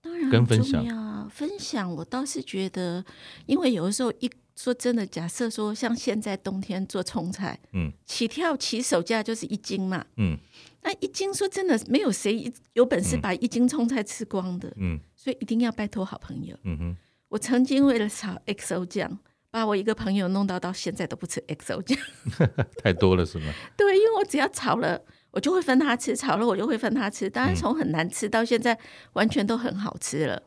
[0.00, 0.84] 当然跟分享
[1.28, 3.04] 啊，分享我倒是觉得，
[3.46, 10.38] 因为有的时候一说真的，假设说像现在冬天做葱菜，嗯，起跳起手价就是一斤嘛，嗯。
[10.80, 16.56] 那一斤说真的，没有谁有本事把一斤葱菜吃光的，嗯，所以一定要拜托好朋友。
[16.62, 16.96] 嗯哼，
[17.28, 19.18] 我曾经为了炒 XO 酱，
[19.50, 21.98] 把我一个朋友弄到到现在都不吃 XO 酱，
[22.82, 23.52] 太多了是吗？
[23.76, 24.98] 对，因为我只要炒了，
[25.32, 27.28] 我就会分他吃；炒了，我就会分他吃。
[27.28, 28.78] 当然，从很难吃到现在
[29.14, 30.40] 完全都很好吃了。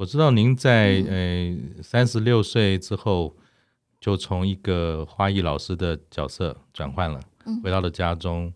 [0.00, 3.36] 我知道您在呃三十六岁之后，
[4.00, 7.20] 就从一个花艺老师的角色转换了，
[7.62, 8.50] 回到了家中。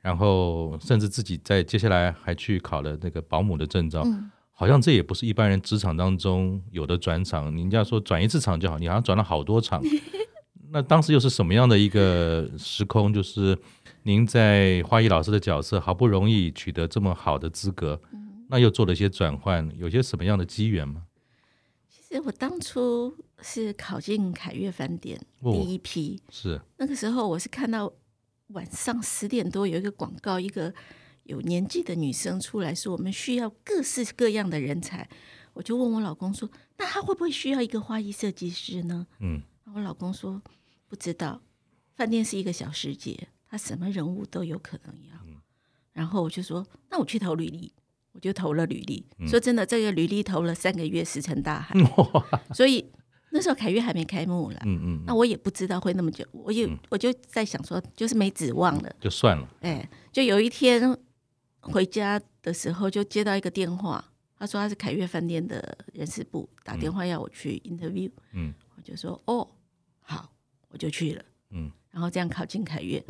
[0.00, 7.46] 然后甚至自己在接下来还去考了那个保姆的证照，嗯、好像这也不是一般人职场当中有的转场。
[7.46, 9.82] 人家说转一次场就好，你好像转了好多场。
[10.70, 13.12] 那当时又是什么样的一个时空？
[13.12, 13.58] 就是
[14.04, 18.23] 您在花艺老师的角色好不容易取得这么好的资格，嗯、
[18.54, 21.06] 那又做了一些转换，有些什么样的机缘吗？
[21.90, 23.12] 其实我当初
[23.42, 27.92] 是考进凯悦饭店第一批，哦、是那个时候我是看到。
[28.48, 30.72] 晚上十点多有一个广告，一个
[31.22, 35.08] 有年纪的女生出来说：“我们需要各式各样的人才。”
[35.54, 39.40] 我就问我老公说：“那他会不会需要一个花艺设计师呢？”嗯，
[39.74, 40.40] 我老公说
[40.86, 41.40] ：“不知道，
[41.96, 45.18] 饭店是一个小世界，他什么人物都有可能要。”
[45.92, 47.72] 然后我就说：“那我去投履历。”
[48.14, 49.04] 我就投了履历。
[49.28, 51.74] 说真的，这个履历投了三个月，石沉大海。
[52.54, 52.90] 所以。
[53.36, 59.48] 那时候凯悦还没开幕了，嗯嗯，那我也不知道会那么久，我也、嗯、我就在想说，就是没指望了，就算了。
[59.60, 60.96] 哎，就有一天
[61.60, 64.04] 回家的时候，就接到一个电话，
[64.38, 69.50] 他说他是凯悦饭店的人事部打电话要我去 interview，嗯，我就说哦
[69.98, 70.30] 好，
[70.68, 73.04] 我就去了，嗯，然后这样考进凯悦，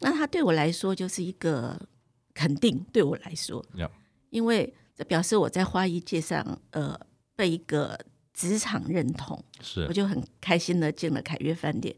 [0.00, 1.88] 那他对我来说就是一个
[2.34, 3.88] 肯定，对我来说，嗯、
[4.34, 6.98] 因为这表示我在花艺界上呃
[7.36, 7.98] 被一个。
[8.36, 11.94] 职场认同，是，我就很开心的进了凯悦饭店。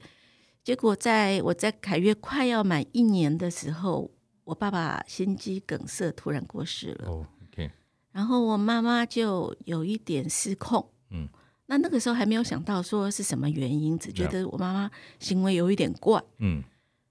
[0.62, 4.10] 结果在我在凯悦快要满一年的时候，
[4.44, 7.08] 我爸爸心肌梗塞突然过世了。
[7.08, 7.70] 哦，OK。
[8.12, 10.86] 然后我妈妈就有一点失控。
[11.08, 11.26] 嗯。
[11.68, 16.22] 那那个时候还没有想到说是什么原因，只觉得我妈妈行为有一点怪。
[16.40, 16.62] 嗯。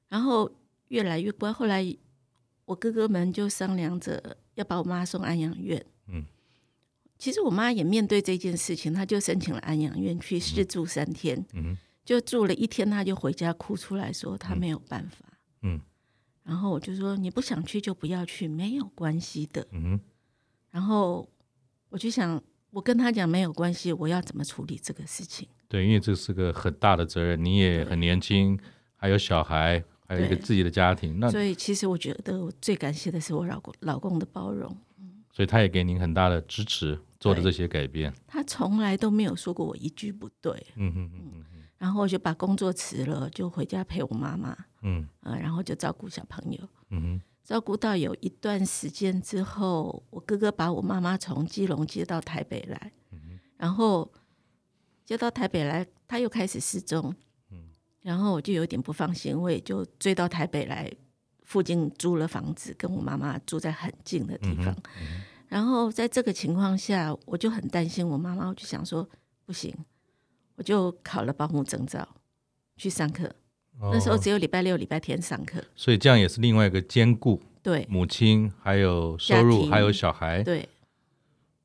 [0.08, 0.48] 然后
[0.90, 1.84] 越来越怪，后来
[2.66, 5.86] 我哥哥们就商量着要把我妈送安养院。
[6.08, 6.26] 嗯。
[7.18, 11.46] 其实我妈也面对这件事情，她就申请了安养院去试住三天。
[11.54, 11.78] 嗯。
[12.04, 15.26] 就住了一天，她就回家哭出来说她没有办法。
[15.62, 15.80] 嗯。
[16.44, 19.68] 然后我就说你不想去就不要去，没有关系的。
[19.72, 20.00] 嗯。
[20.72, 21.30] 然后
[21.90, 22.42] 我就想。
[22.72, 25.48] 我跟她讲没有关系，我要怎么处理这个事情？
[25.70, 28.60] 对，因为这是个很大的责任，你也很年轻，
[28.98, 31.20] 还有小孩，还有一个自己的家庭。
[31.20, 34.76] 那所以其实我觉得我最感谢的是我老公老公的包容。
[35.32, 38.14] 所以他也给您很大的支持，做的这些改变。
[38.26, 40.52] 他从来都没有说过我一句不对。
[40.76, 41.64] 嗯嗯嗯嗯。
[41.78, 44.56] 然后我就把工作辞了，就回家陪我妈妈。
[44.84, 45.08] 嗯。
[45.22, 46.60] 呃，然后就照顾小朋友。
[46.90, 47.22] 嗯哼。
[47.44, 54.12] 照顾到有一段时间之后，我哥哥把我妈妈从基隆接到台北来，嗯、然后
[55.06, 57.16] 接到台北来，他又开始失踪，嗯、
[58.06, 60.92] 然后我就有点不放心，我也就追到台北来，
[61.42, 64.68] 附近租了房子，跟我妈妈住在很近的地方。
[64.68, 69.10] 嗯嗯、然后在这个情况下，我就很担心我妈妈，我就想说
[69.44, 69.76] 不行，
[70.56, 72.08] 我就考了保姆证照
[72.78, 73.34] 去上课。
[73.82, 80.70] 那时候只有礼拜六、礼拜天上课，所以这样也是另外一个兼顾对母亲还有收入庭还有小孩对。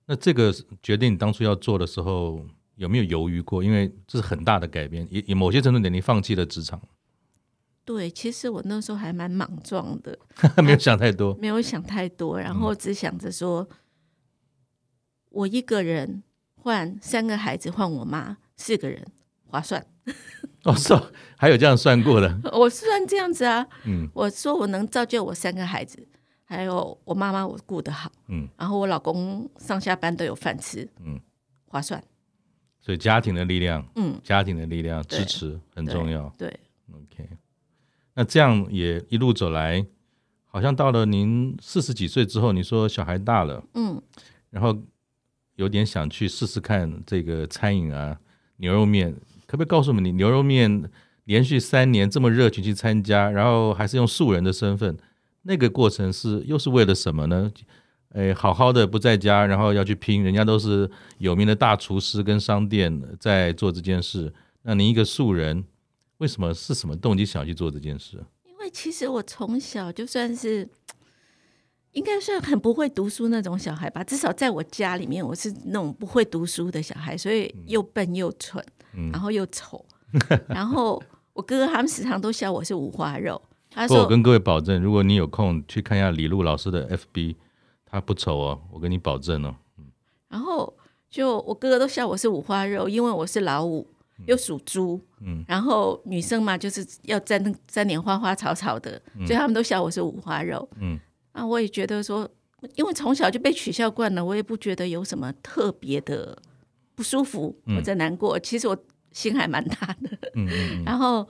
[0.06, 2.44] 那这个决定你当初要做的时候
[2.80, 3.62] 有没有犹豫过？
[3.62, 6.80] 因为这是很大的改变，也也某些程度点你放弃了职场。
[7.84, 10.18] 对，其实我那时候还蛮莽撞的，
[10.64, 13.76] 没有想太多， 没有想太多，然后只想着说，嗯、
[15.28, 16.22] 我一个人
[16.54, 19.06] 换三个孩子换我妈四个人
[19.44, 19.84] 划算。
[20.64, 22.40] 哦，是哦，还有这样算过的？
[22.52, 26.08] 我算这样子啊，嗯，我说我能造就我三个孩子，
[26.44, 31.20] 还有我妈妈，我顾得好，嗯，然后我老公上下班都有饭吃，嗯，
[31.66, 32.02] 划算。
[32.80, 36.60] 所以家庭的力量，嗯，家庭的力量支持很重要，对，对
[36.94, 37.28] ，OK。
[38.14, 39.84] 那这样也一路走来，
[40.44, 44.00] 好像到了您四十几岁之后，你说小孩大了，嗯，
[44.50, 44.76] 然后
[45.56, 48.18] 有点想去试试看这个餐饮啊，
[48.56, 49.14] 牛肉面。
[49.46, 50.88] 可不可以告诉我们，你牛肉面
[51.24, 54.96] 连续三年这么热情去参加，然后还是用素人的身份，
[55.42, 57.50] 那个过程是又是为了什么呢？
[58.14, 65.64] 诶，好好的不在家，然后要去拼，人家都是有名的大厨师跟商店在做这件事，那您一个素人，
[66.18, 68.22] 为什么是什么动机想去做这件事？
[68.44, 70.68] 因为其实我从小就算是。
[71.92, 79.84] 应该算很不会读书那种小孩吧，至少在我家里面，我是那种不会读书的小孩，所以又笨又蠢，嗯、然后又丑，
[80.46, 83.42] 然后我哥哥他们时常都笑我是五花肉。
[83.68, 87.34] 他说：“我跟各位保证，如果你有空去看一下李璐老师的 FB，
[87.90, 89.56] 他不丑哦，我跟你保证哦。”
[90.28, 90.72] 然后
[91.08, 93.86] 就我哥哥都笑我是五花肉，因为我是老五，
[94.26, 100.98] 又属猪，嗯，然后女生嘛就是要沾沾点花花草草的，嗯、所以他们都笑我是五花肉，嗯。
[101.32, 102.28] 那我也觉得说，
[102.74, 106.36] 因为从小就被取笑惯了，我也不觉得有什么特别的
[106.94, 108.36] 不舒服或者难过。
[108.36, 108.76] 嗯、其实我
[109.12, 110.10] 心还蛮大的。
[110.34, 111.28] 嗯嗯嗯，然后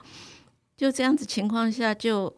[0.75, 2.37] 就这样子情况下就，就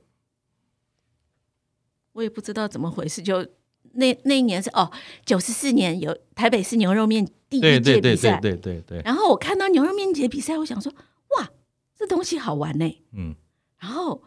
[2.11, 3.21] 我也不知道怎么回事。
[3.21, 3.47] 就
[3.93, 4.91] 那那一年是哦，
[5.25, 10.93] 九十四年有台北市牛肉面第一届比赛，对对对对，对，对，然后我看到牛肉面节比赛，我想说，
[11.37, 11.49] 哇，
[11.97, 13.01] 这东西好玩呢。
[13.13, 13.35] 嗯。
[13.79, 14.23] 然后。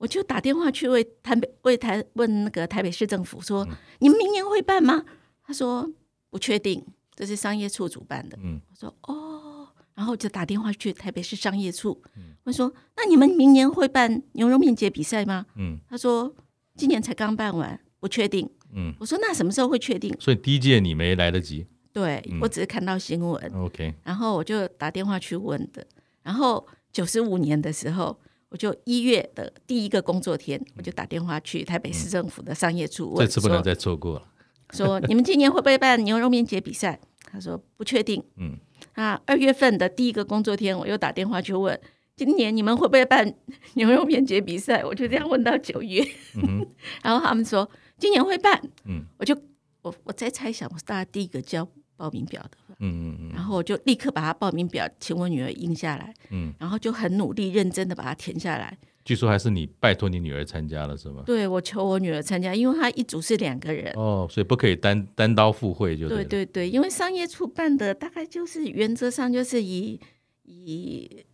[0.00, 5.04] 我就打电话去为台北为台问那个台北市政府说：“嗯、你们明年会办吗？”
[5.42, 5.90] 他说
[6.30, 12.00] ：“不确定，这是商业处主办的。”嗯，我说：“哦。”然后就打电话去台北市商业处，
[12.44, 16.32] 我、嗯、说：“那你们明年会办牛肉面节比赛吗？”嗯，他说
[16.78, 21.66] ：“今年才刚办完，不确定。”嗯，我说：“那什么时候会确定？”所以第一届你没来得及。
[21.92, 23.52] 对，嗯、我只是看到新闻。
[23.54, 25.86] OK，然后我就打电话去问的。
[26.22, 28.18] 然后九十五年的时候。
[28.50, 34.22] 我就一月的第一个工作天，我就打电话去台北市政府的商业处问，这次不能再错过了。
[34.72, 36.98] 说你们今年会不会办牛肉面节比赛？
[37.30, 38.24] 他说不确定。
[38.38, 38.56] 嗯，
[38.94, 41.78] 啊，二月份的第一个工作天，我又打电话去问，
[42.16, 43.34] 今年你们会不会办
[43.74, 44.82] 牛肉面节比赛？
[44.82, 46.02] 我就这样问到九月，
[46.36, 46.66] 嗯、
[47.04, 48.60] 然后他们说今年会办。
[48.84, 49.36] 嗯，我就
[49.82, 52.50] 我我在猜想，我是大家第一个交报名表的。
[52.80, 58.78] 嗯嗯嗯，然后我就立刻把他报名表请我女儿印下来，嗯，然后就很努力认真的把它填下来。
[59.04, 61.22] 据说还是你拜托你女儿参加了是吗？
[61.26, 66.18] 对，我求我女儿参加，因为她一组是两个人哦，所以不可以单单刀赴会就对。
[66.18, 69.98] 对对对，因为商业处办的大概就是原则上就是以
[70.44, 71.24] 以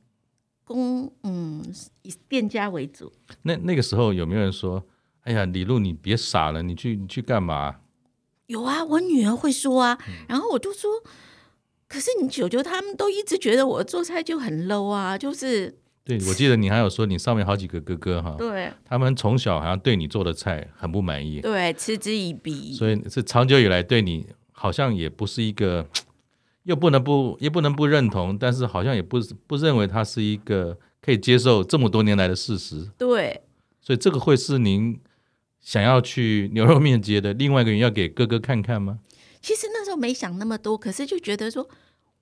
[0.62, 1.62] 公嗯
[2.02, 3.12] 以店家为主。
[3.42, 4.82] 那那个时候有没有人说
[5.24, 7.76] ：“哎呀，李璐，你别傻了，你去你去干嘛？”
[8.48, 10.90] 有啊，我女儿会说啊，嗯、然后我就说
[11.88, 25.88] ：“可是你舅舅他们都一直觉得我做菜就很 low 啊，就是。”对，我记得你还有说你上面好几个哥哥哈， 对，他们从小好像对你做的菜很不满意，对，嗤之以鼻，所以是长久以来对你好像也不是一个，
[26.64, 33.40] 又不能不也不能不认同，但是好像也不不认为他是一个可以接受这么多年来的事实，对，
[33.80, 35.00] 所以这个会是您
[35.64, 39.00] 想要去牛肉面街的另外一个人要给哥哥看看吗？
[39.40, 41.68] 其实那时候没想那么多，可是就觉得说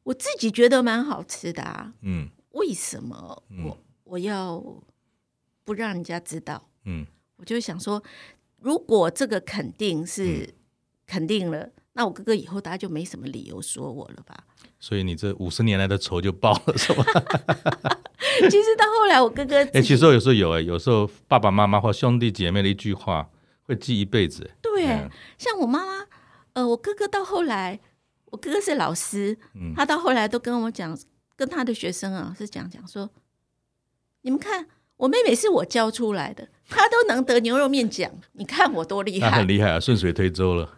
[0.05, 2.31] 我自己觉得蛮好吃的啊，嗯。
[2.53, 4.63] 为什么我我要
[5.65, 6.69] 不让人家知道？
[6.85, 8.03] 嗯，我就想说，
[8.61, 10.53] 如果这个肯定是
[11.07, 14.45] 肯定了，嗯、那我哥哥以后大家就没什么理由说我了吧？
[14.83, 17.05] 所以你这五十年来的仇就报了，是吧？
[18.51, 23.31] 其实到后来，我哥哥哎、欸，其实有时候有哎，有时候爸爸妈妈或兄弟姐妹的一句话
[23.63, 24.51] 会记一辈子。
[24.61, 26.07] 对，嗯、像我妈妈，
[26.55, 27.79] 呃，我哥哥到后来，
[28.33, 30.99] 我哥哥是老师，嗯、他到后来都跟我讲。
[31.35, 33.09] 跟他的学生啊是讲讲说，
[34.21, 34.67] 你们看
[34.97, 40.77] 我妹妹是我教出来的，她都能得牛肉面奖，你看我多厉害，很厉害啊，顺水推舟了。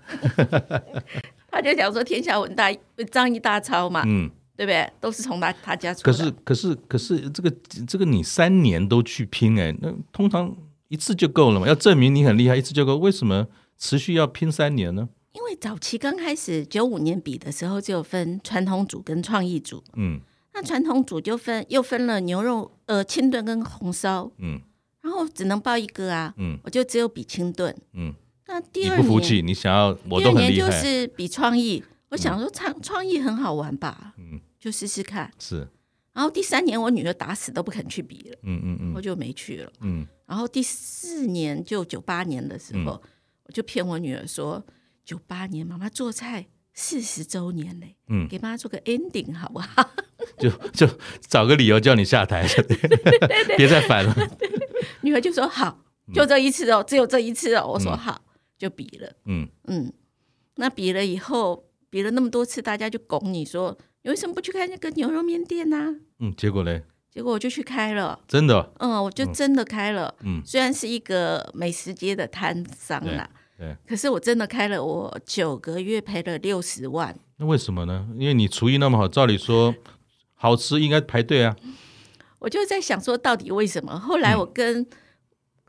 [1.55, 2.73] 他就讲说天下文大
[3.11, 4.90] 张一大抄嘛，嗯，对不对？
[5.01, 6.05] 都是从他他家出来。
[6.05, 7.51] 可是可是可是这个
[7.87, 10.55] 这个你三年都去拼哎，那通常
[10.88, 11.67] 一次就够了嘛？
[11.67, 13.47] 要证明你很厉害，一次就够，为什么
[13.79, 15.09] 持续要拼三年呢？
[15.33, 20.21] 因为早期刚开始九五年比的时候，就有分传统组跟创意组，嗯。
[20.57, 24.61] 那传统组就分又分了牛肉呃清炖跟红烧，嗯，
[25.01, 28.14] 然后只能报一个啊，嗯，我就只有比清炖，嗯，
[28.55, 35.67] 那第二年你不服气，你想要我都很厉害，第二年就是比创意，我想说创创意很好玩吧，嗯，就试试看，是，
[36.12, 43.01] 然后第三年我女儿打死都不肯去比了，嗯嗯嗯，我就没去了，嗯，然后第四年就九八年的时候，嗯，
[43.47, 44.64] 我就骗我女儿说
[45.05, 46.47] 九八年妈妈做菜。
[46.77, 49.90] 四十周年嘞，嗯，给妈妈做个 ending 好不好？
[50.37, 50.88] 就就
[51.21, 54.12] 找个理由叫你下台，对对对，别再烦了。
[55.03, 57.64] 女儿就说好，就这一次哦，只有这一次哦。
[57.75, 58.21] 我说好，
[58.64, 59.12] 就比了。
[59.27, 59.92] 嗯嗯，
[60.57, 65.96] 那比了以后，比了那么多次，大家就拱你说，你为什么不去开那个牛肉面店呢？
[66.20, 66.81] 嗯，结果呢？
[67.11, 68.72] 结果我就去开了，真的。
[68.79, 70.14] 嗯，我就真的开了。
[70.22, 73.29] 嗯，虽然是一个美食街的摊商啦。
[73.57, 77.14] 对，可是我真的开了，我九个月赔了六十万。
[77.37, 78.09] 那为什么呢？
[78.16, 79.74] 因为你厨艺那么好，照理说
[80.35, 81.55] 好吃应该排队啊。
[82.40, 83.96] 我就在想说，到底为什么？
[83.98, 84.87] 后来我跟、嗯、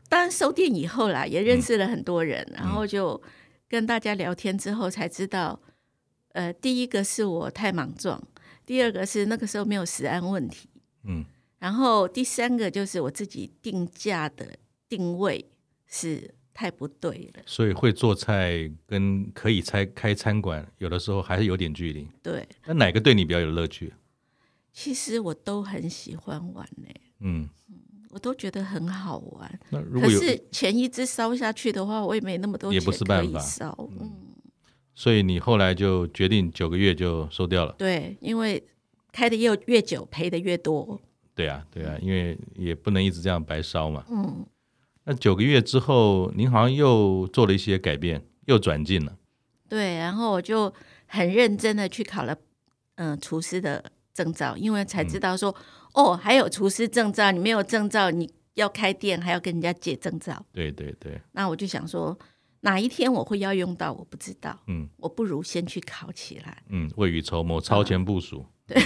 [0.08, 3.20] 当然收店以后啦，也认识了很多人，嗯、然后就
[3.68, 5.60] 跟大家聊天之后才知道，
[6.32, 8.22] 呃，第一个是我太莽撞，
[8.64, 10.68] 第二个是那个时候没有食安问题，
[11.04, 11.24] 嗯，
[11.58, 14.56] 然后第三个就是我自己定价的
[14.88, 15.44] 定位
[15.86, 16.34] 是。
[16.58, 22.08] 太不对了，所以会做菜跟可以开开餐馆，有的时候还是有点距离。
[22.22, 23.92] 对，那哪个对你比较有乐趣？
[24.72, 26.88] 其实我都很喜欢玩呢。
[27.20, 27.50] 嗯，
[28.16, 29.60] 我都觉得很好玩。
[29.68, 33.76] 那如果可是前一直烧下去的话，我也没那么多钱，也不是办法烧。
[34.00, 34.10] 嗯，
[34.94, 37.74] 所以你后来就决定九个月就收掉了。
[37.76, 38.66] 对，因为
[39.12, 40.98] 开的越越久，赔的越多。
[41.34, 44.02] 对啊，对啊，因为也不能一直这样白烧嘛。
[44.08, 44.46] 嗯。
[45.04, 49.14] 那九个月之后，您好像又做了一些改变，又转进了。
[49.68, 50.72] 对，然后我就
[51.06, 52.34] 很认真的去考了，
[52.94, 55.64] 嗯、呃，厨师的证照，因为才知道说，嗯、
[55.96, 60.44] 哦，还有厨师证照，你没有证照，你要开店还要跟人家借证照。
[60.52, 61.20] 对对对。
[61.32, 62.16] 那我就想说，
[62.60, 64.56] 哪一天我会要用到，我不知道。
[64.68, 64.88] 嗯。
[64.98, 66.62] 我不如先去考起来。
[66.68, 68.40] 嗯，未雨绸缪，超前部署。
[68.40, 68.82] 啊、对。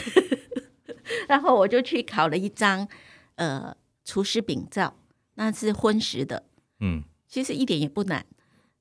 [1.28, 2.88] 然后我就去考了一张，
[3.34, 4.94] 呃，厨师丙照。
[5.34, 6.44] 那是荤食的，
[6.80, 8.26] 嗯，其实一点也不难。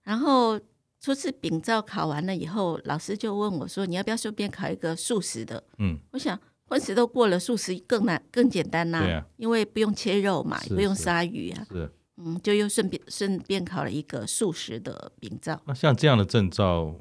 [0.04, 0.60] 然后
[1.00, 6.38] 初次丙照考完了以后，老师就问我说：“你要不要顺便考一个素食的？”嗯，我想
[6.70, 11.66] 荤食都过了，素食更难更简单呐、啊，啊、因为不用切肉嘛，也不用杀鱼啊。
[11.70, 15.60] 是，嗯，就又顺便顺便考了一个素食的名照。
[15.66, 16.96] 那像这样的证照，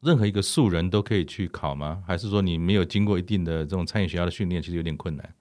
[0.00, 2.02] 任何一个素人都可以去考吗？
[2.06, 5.34] 还是说你没有经过一定的这种餐饮学校的训练，其实有点困难？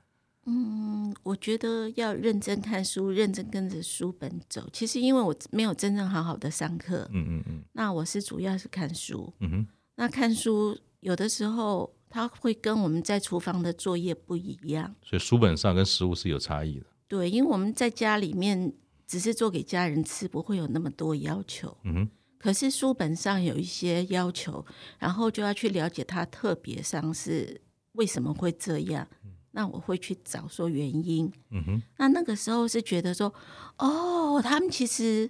[0.48, 4.68] 嗯，我觉得要认真看书，认真跟着书本走。
[4.72, 9.68] 其实因为我没有真正好好的上课，嗯嗯嗯，那我是主要是看书，嗯哼。
[9.96, 16.86] 那看书有的时候它会跟我们在厨房的作业不一样，所以书本上跟实物是有差异的。
[17.09, 18.74] 对，因为我们在家里面
[19.05, 22.09] 只是做给家人吃，不会有那么多要求，嗯哼。
[22.38, 24.66] 可是书本上有一些要求，
[24.97, 27.59] 然后就要去了解它特别上是
[27.91, 29.05] 为什么会这样。
[29.51, 31.30] 那我会去找说原因。
[31.49, 33.34] 嗯哼，那那个时候是觉得说，
[33.78, 35.30] 哦，他们其实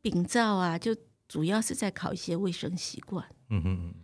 [0.00, 0.96] 秉照啊，就
[1.28, 3.22] 主要是在考一些卫生习惯。
[3.50, 3.94] 嗯哼，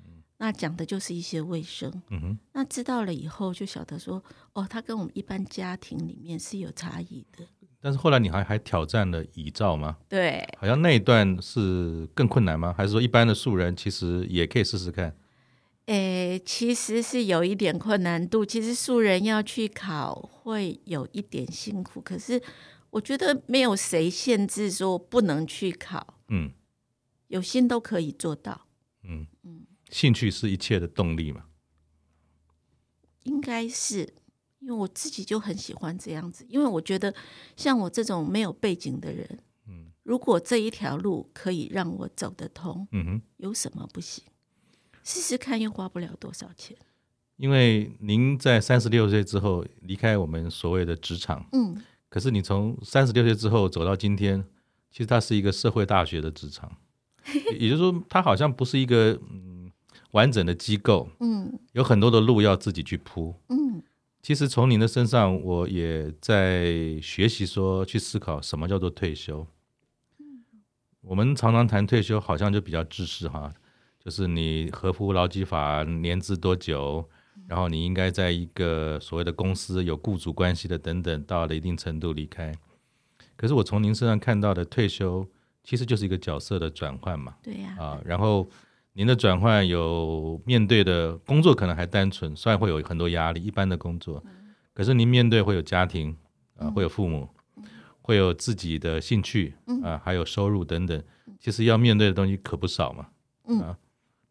[0.43, 1.89] 那讲的就是一些卫生。
[2.11, 4.21] 嗯哼，那知道了以后就晓得说，
[4.55, 7.47] 哦，他跟我们一般家庭里面是有差异的。
[7.81, 9.99] 但是后来你还还挑战了遗照吗？
[10.09, 12.75] 对，好像那一段是更困难吗？
[12.77, 15.17] 还是说一般的素人其实也可以试试看？
[15.87, 18.45] 诶，其实是有一点困难度。
[18.45, 22.43] 其实素人要去考会有一点辛苦，可是
[22.91, 26.19] 我觉得没有谁限制说不能去考。
[26.31, 26.51] 嗯，
[27.29, 28.67] 有心都可以做到。
[29.05, 31.45] 嗯嗯，兴趣是一切的动力嘛？
[33.23, 34.15] 应该是。
[34.59, 37.13] 因为我自己就很喜欢这样子，因为我觉得
[37.57, 44.23] 像我这种没有背景的人，嗯，如果这一条路可以让我走得通，嗯哼，有什么不行？
[45.03, 46.77] 试试看，又花不了多少钱。
[47.39, 54.45] 因为您在三十六岁之后离开我们所谓的职场，嗯，可是你从三十六岁之后走到今天，
[54.93, 56.71] 其实它是一个社会大学的职场，
[57.59, 59.52] 也就是说，它好像不是一个嗯
[60.13, 63.83] 完整的机构，嗯，有很多的路要自己去铺，嗯。
[64.23, 69.45] 其实从您的身上，我也在学习说去思考什么叫做退休。
[71.01, 73.53] 我们常常谈退休，好像就比较制式哈，
[73.99, 77.09] 就是你合乎劳基法，年资多久，
[77.49, 82.55] 然后你应该在一个所谓的公司有雇主关系的等等，到了一定程度离开。
[83.35, 85.27] 可是我从您身上看到的退休，
[85.65, 87.35] 其实就是一个角色的转换嘛。
[87.43, 87.77] 对呀。
[87.77, 88.49] 啊，然后。
[88.95, 94.23] 您的转换有面对的工作可能还单纯，虽然会有很多压力，一般的工作，
[94.75, 96.15] 可是您面对会有家庭
[96.57, 97.27] 啊，会有父母，
[98.03, 101.03] 会有自己的兴趣啊，还有收入等等，
[101.41, 103.09] 其实要面对的东西可不少嘛。
[103.63, 103.79] 啊，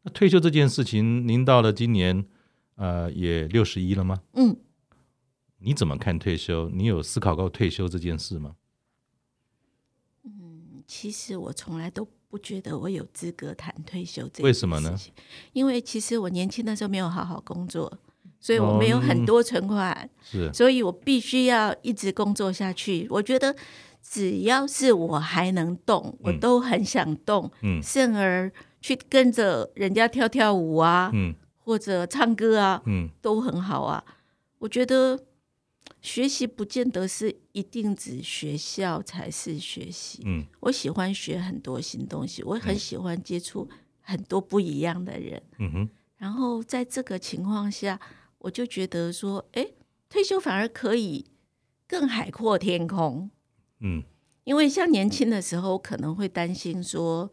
[0.04, 2.24] 那退休这件事情，您到了今年
[2.76, 4.22] 呃也六十一了吗？
[4.34, 4.56] 嗯，
[5.58, 6.70] 你怎么看退休？
[6.70, 8.56] 你有思考过退休这件事吗？
[10.24, 12.08] 嗯，其实我从来都。
[12.32, 14.28] 不觉得我有资格谈退休。
[14.40, 14.98] 为什么呢？
[15.52, 17.92] 因为其实我年轻的时候没有好好工作，
[18.40, 23.06] 所以我没有很多存款，是，所以我必须要一直工作下去。
[23.10, 23.54] 我觉得
[24.02, 34.02] 只要是我还能动，我都很想动，嗯，甚而去跟着人家跳跳舞啊，嗯，或者唱歌啊，嗯，都很好啊。
[34.60, 35.20] 我觉得。
[36.02, 40.24] 学习不见得是一定指学校才是学习。
[40.26, 43.70] 嗯，我喜欢学很多新东西，我很喜欢接触
[44.02, 45.42] 很多不一样的人。
[45.60, 45.90] 嗯哼。
[46.18, 48.00] 然后在这个情况下，
[48.40, 49.68] 我就觉得说，哎，
[50.10, 51.26] 退休反而可以
[51.88, 53.30] 更海阔天空。
[53.80, 54.04] 嗯，
[54.44, 57.32] 因为像年轻的时候，可能会担心说，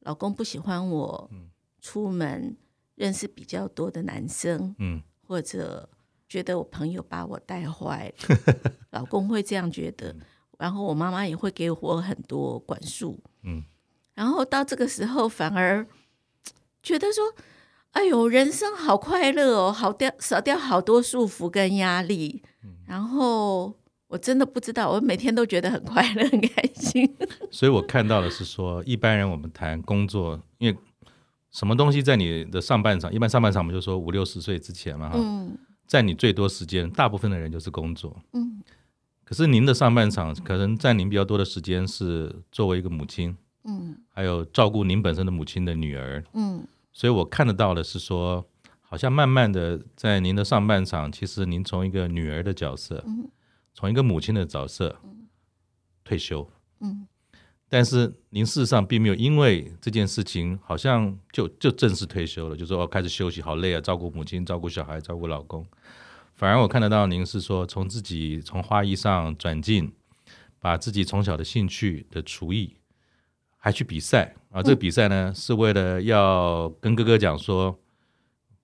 [0.00, 1.30] 老公不喜欢我
[1.80, 2.56] 出门
[2.94, 4.74] 认识比较多的男生。
[4.78, 5.88] 嗯，或者。
[6.32, 8.10] 觉得我朋友把我带坏，
[8.92, 10.16] 老公会这样觉得，
[10.58, 13.62] 然后我妈妈也会给我很多管束，嗯，
[14.14, 15.86] 然后到这个时候反而
[16.82, 17.22] 觉得说，
[17.90, 22.42] 哎呦，人生好快乐哦，好掉少掉好多束缚跟压力，
[22.86, 23.76] 然后
[24.08, 27.14] 我真的不知道，我每天都觉得很快乐很开心。
[27.52, 30.78] 所以我看到的是说，一般人我们谈工作，因为
[31.50, 35.58] 什么东西在你的上半场，一般上半场我们就说五六十岁之前嘛，哈，嗯。
[35.92, 38.18] 占你最多时间，大部分的人就是工作。
[38.32, 38.62] 嗯，
[39.24, 48.42] 可是您的上半场可能占您比较多的时间是作为一个母亲，嗯，还有照顾您本身的母亲的女儿，嗯，所以我看得到的是说，
[48.80, 53.28] 好像慢慢的在您的上半场，其实您从一个女儿的角色，嗯，
[53.74, 54.98] 从一个母亲的角色，
[56.02, 56.48] 退休，
[56.80, 57.06] 嗯。
[57.74, 65.64] 但是您事实上并没有因为这件事情，好像就就正式退休了，就说哦开始休息，好累啊，照顾母亲，照顾小孩，照顾老公。
[66.34, 69.90] 反而我看得到您是说从自己从花艺上转进，
[70.60, 72.76] 把自己从小的兴趣的厨艺，
[73.56, 74.62] 还去比赛啊。
[74.62, 77.74] 这个比赛呢是为了要跟哥哥讲说，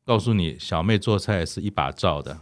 [0.05, 2.39] 告诉你小妹做菜是一把罩的，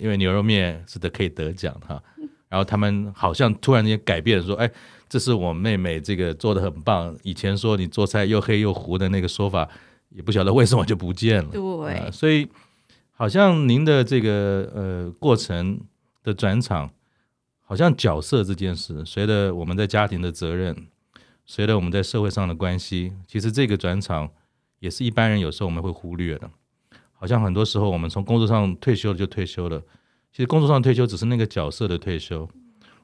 [0.00, 2.02] 因为牛肉面是得可以得奖哈。
[2.48, 4.68] 然后他们好像突然间改变说，哎。
[5.08, 7.16] 这是我妹妹这个做的很棒。
[7.22, 9.68] 以前说你做菜又黑又糊的那个说法，
[10.10, 11.50] 也不晓得为什么就不见了。
[11.50, 12.46] 对，呃，所以
[13.12, 15.80] 好像您的这个呃过程
[16.22, 16.90] 的转场，
[17.64, 20.86] 好像角色这件事，随着我们在家庭的责任，
[21.46, 24.30] 随着我们在社会上的关系，其实这个转场
[24.80, 26.50] 也是一般人有时候我们会忽略的。
[27.12, 29.80] 好像很多时候我们从工作上退休了就退休了，
[30.30, 32.48] 其实工作上退休只是那个角色的退休。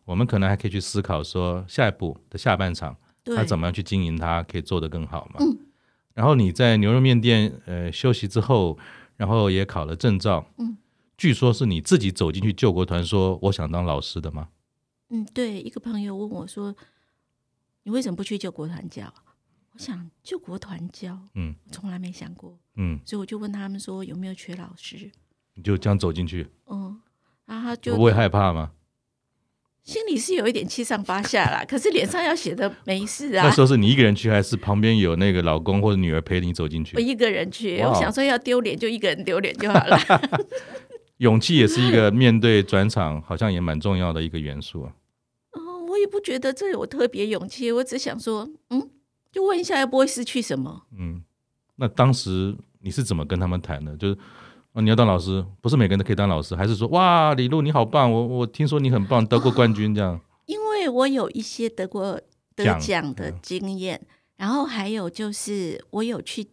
[0.04, 5.36] 我们可能还可以去思考说，下一步的下半场，他怎么样去经营它，可以做得更好嘛？
[5.40, 5.58] 嗯。
[6.14, 8.78] 然后你在牛肉面店呃休息之后，
[9.16, 10.76] 然后也考了证照，嗯。
[11.16, 14.48] 据说是你自己走进去救国团，说我想当老师的吗？
[15.10, 15.60] 嗯，对。
[15.60, 16.74] 一个朋友问我说
[17.84, 19.12] ：“你为什么不去救国团教？”
[19.74, 25.10] 我想救国团教，嗯，从来没想过，嗯，所以我就问他们说有没有缺老师？
[25.54, 27.00] 你就这样走进去，嗯，
[27.44, 28.70] 然后他就不会害怕吗？
[29.84, 33.44] 心里是有一点七上八下啦， 可是脸上要写的没事啊。
[33.44, 36.96] 那时候是你一个人去，还是旁边有那个老公或者女儿陪你走进去？
[36.96, 39.98] 我一个人去，我想说要丢脸就一个人丢脸就好了。
[41.18, 44.92] 勇气也是一个面对转场，好像也蛮重要的一个元素啊。
[45.52, 48.88] 哦，我也不觉得这有特别勇气，我只想说，嗯，
[49.30, 50.84] 就问一下，又不会失去什么。
[50.98, 51.22] 嗯，
[51.76, 53.94] 那当时你是怎么跟他们谈的？
[53.98, 54.16] 就是。
[54.74, 60.20] 哦，你要当老师，不是每个人都可以当老师，还是说，哇，李璐你好棒，我我听说你很棒，得过冠军这样。
[60.46, 62.20] 因为我有一些得过
[62.56, 64.04] 得奖的经验，
[64.36, 66.48] 然后还有就是我有去，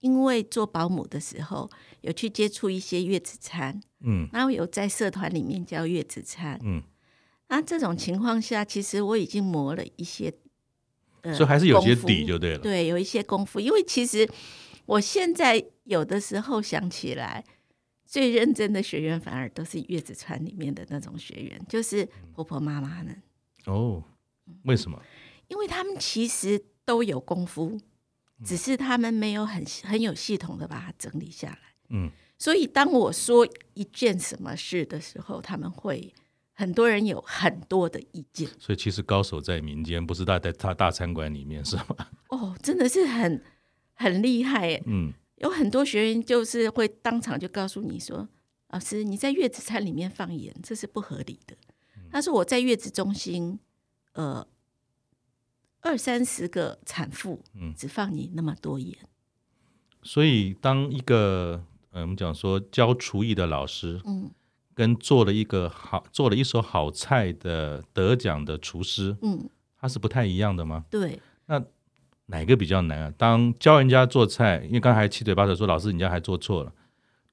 [0.00, 1.70] 因为做保姆的时候
[2.00, 6.82] 有去接触一些月子餐，嗯，然后有在社团里面教月子餐，嗯，
[7.48, 10.32] 那这种情况下，其实我已经磨了一些，
[11.20, 14.26] 呃，所以还是有些底就对了，对，有一些功夫，因为其实。
[14.86, 17.44] 我现在有的时候想起来，
[18.06, 23.22] 最认真的学员反而都是月子餐里面的那种学员，就是婆婆妈妈们。
[23.66, 24.02] 哦，
[24.64, 25.00] 为什么？
[25.48, 27.80] 因为他们其实都有功夫，
[28.44, 31.58] 只是他们没有很很有系统的把它整理下来。
[31.90, 36.12] 嗯，所以当我说一件什么事的时候，他们会
[36.52, 38.48] 很多人有很多的意见。
[38.58, 41.96] 所以其实高手在民间，不是在在大大餐馆里面，是吗？
[42.28, 43.42] 哦，真的是很。
[43.94, 48.28] 很厉害，嗯，有很多学员就是会当场就告诉你说
[48.70, 51.56] ：“老师，你在月子餐里面放盐，这是不合理的。”
[52.10, 53.58] 他说：“我在月子中心，
[54.12, 54.46] 呃，
[55.80, 58.96] 二三十个产妇，嗯，只放你那么多盐。”
[60.02, 64.30] 所以，当一个呃，我们讲说教厨艺的老师，嗯，
[64.74, 70.84] 跟做了一个好做了一手好菜的得奖的厨师，嗯，他是不太一样的吗？
[70.90, 71.64] 对，那。
[72.26, 73.12] 哪个比较难啊？
[73.18, 76.72] 当教人家做菜，因为刚才七嘴八舌说老师，你家还做错了，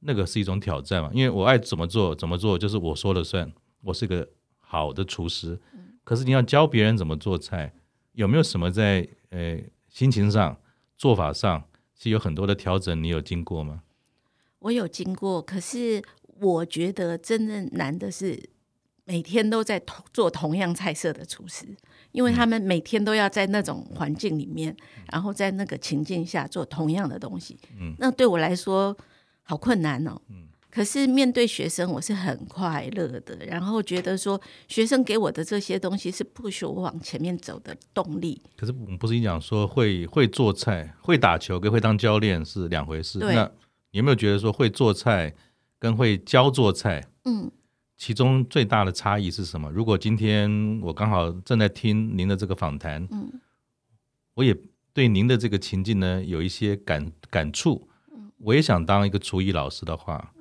[0.02, 1.10] 那个是一种挑战嘛。
[1.14, 3.52] 因为我爱怎么做怎么做，就是我说了算，
[3.84, 4.28] 我是个
[4.60, 5.60] 好的厨师。
[6.04, 7.74] 可是你要教别人怎么做菜，
[8.14, 10.58] 有没有什么在呃心情上、
[10.98, 11.64] 做法上
[11.96, 13.02] 是有很多的调整？
[13.02, 13.84] 你有经过吗？
[14.60, 16.04] 我有经过，可是
[16.40, 18.50] 我觉得真正难的是
[19.12, 21.66] 每天都在同做同样菜色的厨师。
[22.12, 28.94] 因为他们每天都要在那种环境里面，嗯、然后在那个情境下做同样的东西，嗯、那对我来说
[29.44, 30.22] 好困难哦。
[30.30, 38.42] 嗯、可是面对学生，我是很快乐的，然后觉得说学生给我的这些东西是 push 我往前面走的动力。
[38.58, 43.20] 可是我们不是你讲说会会做菜、会打球跟会当教练是两回事。
[43.20, 43.50] 对那
[43.92, 45.34] 你有没有觉得说会做菜
[45.80, 47.02] 跟会教做菜？
[47.24, 47.50] 嗯。
[48.02, 49.70] 其中最大的差异是什么？
[49.70, 53.32] 如果今天我刚好正在听您的这个访谈，嗯，
[54.34, 54.58] 我也
[54.92, 57.88] 对您的这个情境呢有一些感感触，
[58.40, 60.34] 我也想当一个厨艺老师的话，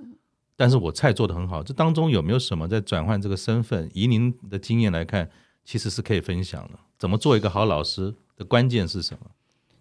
[0.57, 3.91] 但是我菜做的很好，这当中有没有什么在转换这个身份？
[3.93, 5.31] 以您的经验来看，
[5.63, 6.79] 其实是可以分享的。
[6.99, 9.31] 怎么做一个好老师的关键是什么？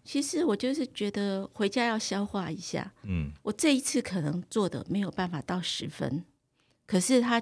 [0.04, 6.26] 其实我就是觉得回家要消化一下，嗯，我这一次可能做的没有办法到十分，
[6.86, 7.42] 可是他。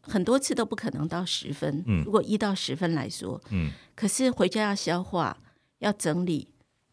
[0.00, 5.36] 很多次都不可能到十分，嗯、如果一到十分来说，嗯、可是回家要消化，
[5.78, 6.48] 要整理，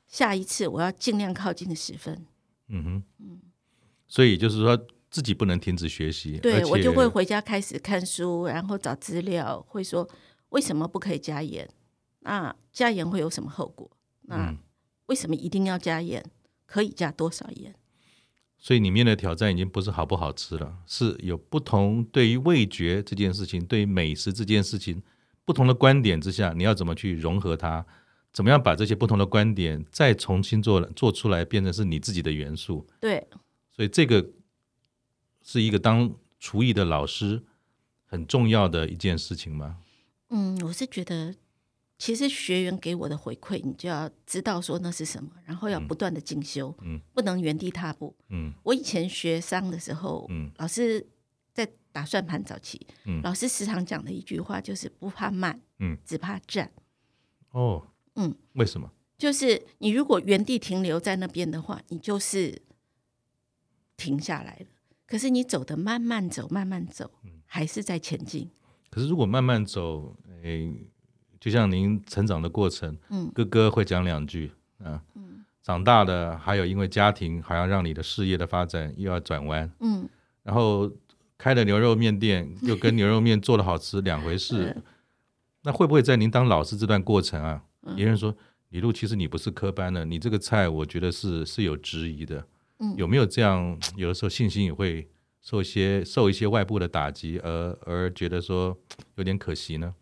[0.08, 2.26] 下一次我要尽量靠近十分。
[2.68, 3.40] 嗯哼，嗯，
[4.08, 4.78] 所以就是说
[5.10, 6.38] 自己不能停止学习。
[6.40, 10.08] 对，我就会回家开始看书，然后找资料，会说
[10.50, 11.68] 为什么不可以加盐？
[12.20, 13.90] 那加盐会有什么后果？
[14.24, 14.54] 那
[15.06, 16.24] 为什么一定要加盐？
[16.66, 17.74] 可以加多少盐？
[18.58, 25.02] 所以里面的挑战已经不是好不好吃了，是有不同对于味觉这件事情，对于美食这件事情
[25.46, 27.86] 不同的观点之下，你要怎么去融合它？
[28.34, 32.86] 怎么样把这些不同的观点再重新做做出来，变成是你自己的元素？
[33.00, 33.26] 对。
[33.72, 34.28] 所以这个
[35.44, 37.44] 是一个当厨艺的老师
[38.06, 39.78] 很重要的一件事情吗？
[40.30, 41.36] 嗯，我是觉得。
[41.98, 48.16] 其实学员给我的回馈，你就要知道说那是什么，然后要不断的进修，嗯，不能原地踏步。
[48.30, 51.04] 嗯，我以前学商的时候，嗯，老师
[51.54, 56.72] 在打算盘早期，嗯，老师时常讲的一句话就是不怕慢，嗯，只怕站。
[57.52, 58.92] 哦，嗯，为什么？
[59.18, 62.62] 就是你如果原地停留在那边的话，你就是
[63.96, 64.68] 停下来了。
[65.08, 67.10] 可是你走的慢慢走，慢慢走，
[67.48, 68.52] 还是在前进。
[68.92, 70.92] 可是如果慢慢走，诶。
[71.40, 74.52] 就像您成长的过程，嗯，哥哥会讲两句，
[74.84, 80.08] 啊，嗯，长大的还有因为家庭好像让你的事业的发展又要转弯，嗯，
[80.44, 80.92] 然后
[81.38, 84.76] 开了牛肉面店，又跟牛肉面做的好吃两回事。
[85.64, 87.62] 那会不会在您当老师这段过程啊，
[87.96, 88.34] 别人说
[88.70, 92.46] 李璐，其实你不是科班的，你这个菜我觉得是是有质疑的。
[92.80, 93.78] 嗯有没有这样？
[93.96, 95.08] 有的时候信心也会
[95.42, 98.78] 受一些受一些外部的打击，而而觉得说
[99.16, 99.94] 有点可惜呢？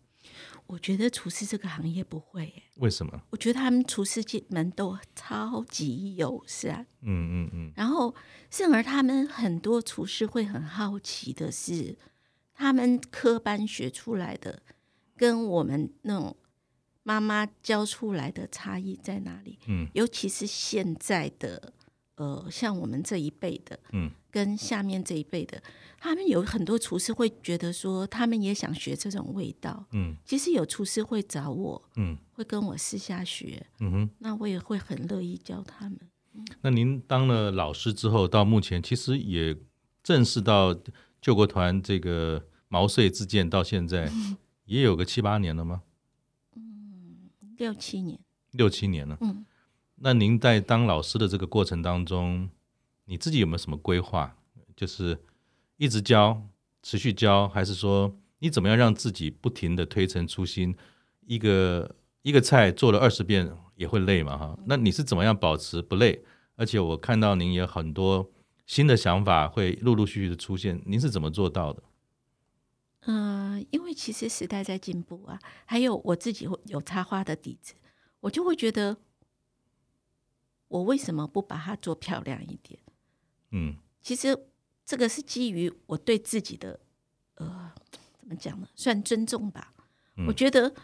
[0.66, 3.22] 我觉得厨师这个行业不会，为什么？
[3.30, 7.72] 我觉得他们厨师们都超级友善，嗯嗯嗯。
[7.76, 8.14] 然后，
[8.50, 11.96] 甚而他们很多厨师会很好奇的是，
[12.52, 14.62] 他们科班学出来的
[15.16, 16.36] 跟我们那种
[17.02, 19.58] 妈妈教出来的差异在哪里？
[19.68, 21.72] 嗯，尤其是现在的。
[22.16, 25.62] 呃，像我们这一辈的，嗯，跟下面这一辈的，
[25.98, 35.98] 他们有很多厨师会觉得说，他们也想学这种味道，嗯，其实有厨师会找我，嗯，会跟我私下学，嗯哼，那我也会很乐意教他们。
[36.62, 39.54] 那您当了老师之后，到目前其实也
[40.02, 40.74] 正式到
[41.20, 45.82] 救国团这个毛遂自荐到现在，嗯，也有个七八年了吗？
[46.54, 48.18] 嗯，六七年，
[48.52, 49.44] 六七年了，嗯。
[49.98, 52.50] 那您在当老师的这个过程当中，
[53.06, 54.36] 你自己有没有什么规划？
[54.76, 55.18] 就是
[55.78, 56.42] 一直教，
[56.82, 60.76] 持续教，还是说你怎么样让自己不停地推陈出新？
[61.26, 64.36] 一个一个菜做了二十遍也会累嘛？
[64.36, 66.22] 哈，那你是怎么样保持不累？
[66.56, 68.30] 而且我看到您有很多
[68.66, 71.82] 新的想法会陆陆续续的出现，您是怎么做到的？
[73.06, 77.72] 嗯、呃，因为其实时代在进步啊，还有我自己会有插花的底子，
[78.20, 78.98] 我就会觉得。
[80.68, 82.78] 我为什么不把它做漂亮一点？
[83.50, 84.36] 嗯，其实
[84.84, 86.80] 这个是基于我对自己的，
[87.36, 87.72] 呃，
[88.18, 88.68] 怎么讲呢？
[88.74, 89.72] 算尊重吧。
[90.16, 90.26] 嗯。
[90.26, 90.74] 我觉得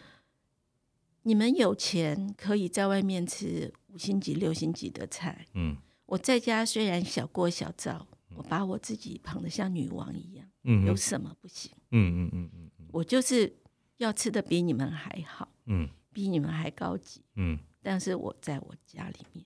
[1.23, 5.47] 你们有钱可以在外面吃五星级、六星级的菜。
[5.53, 5.75] 嗯，
[6.05, 10.47] 我在家虽然小锅小灶，我把我自己捧得像女王一样。
[10.63, 11.71] 嗯，有什么不行？
[11.91, 13.53] 嗯嗯嗯嗯，我就是
[13.97, 15.49] 要吃的比你们还好。
[15.65, 17.21] 嗯，比你们还高级。
[17.35, 19.45] 嗯，但是我在我家里面。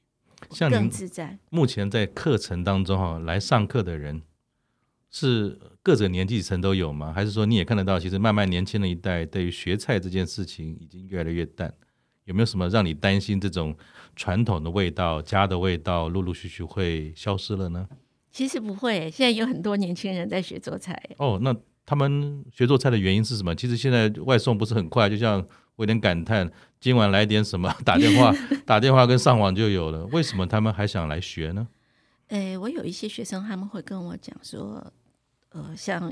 [0.51, 0.89] 像您
[1.49, 4.21] 目前在课程当中哈，来上课的人
[5.09, 7.11] 是各个年纪层都有吗？
[7.11, 11.73] 还是说你也看得到，其实慢慢年轻的一代对于学菜这件事情已经越来越淡？
[12.25, 13.75] 有没有什么让你担心这种
[14.15, 17.87] 传统的味道、家的味道陆陆续续会消失了呢？
[18.31, 21.01] 其实不会，现在有很多年轻人在学做菜。
[21.17, 23.55] 哦，那他们学做菜的原因是什么？
[23.55, 25.45] 其实现在外送不是很快，就像。
[25.77, 27.73] 我有点感叹，今晚来点什么？
[27.85, 28.33] 打电话，
[28.65, 30.05] 打电话跟上网就有了。
[30.07, 31.67] 为什么他们还想来学呢？
[32.29, 34.91] 诶，我有一些学生，他们会跟我讲说，
[35.51, 36.11] 呃，像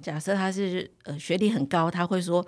[0.00, 2.44] 假设他是呃学历很高，他会说，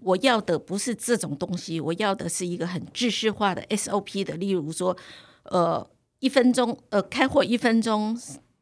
[0.00, 4.96] 我要的不是这种东西，我要的是一个很制式化的 SOP 的，例如说，
[5.44, 8.18] 呃，一分钟，呃，开火一分钟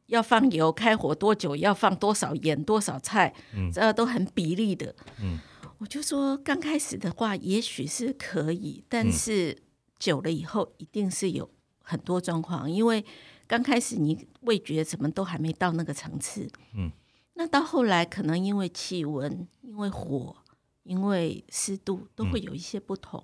[0.09, 5.39] 要放油，开火多久要放多少盐，多少菜，嗯，这都很比例的，嗯。
[5.79, 9.57] 我就说，刚开始的话，也许是可以，但是
[9.99, 11.51] 久了以后，一定是有
[11.83, 12.71] 很多状况。
[12.71, 13.05] 因为
[13.47, 16.91] 刚开始你味觉什么都还没到那个层次，嗯，
[17.35, 20.35] 那到后来可能因为气温、因为火、
[20.83, 23.23] 因为湿度都会有一些不同，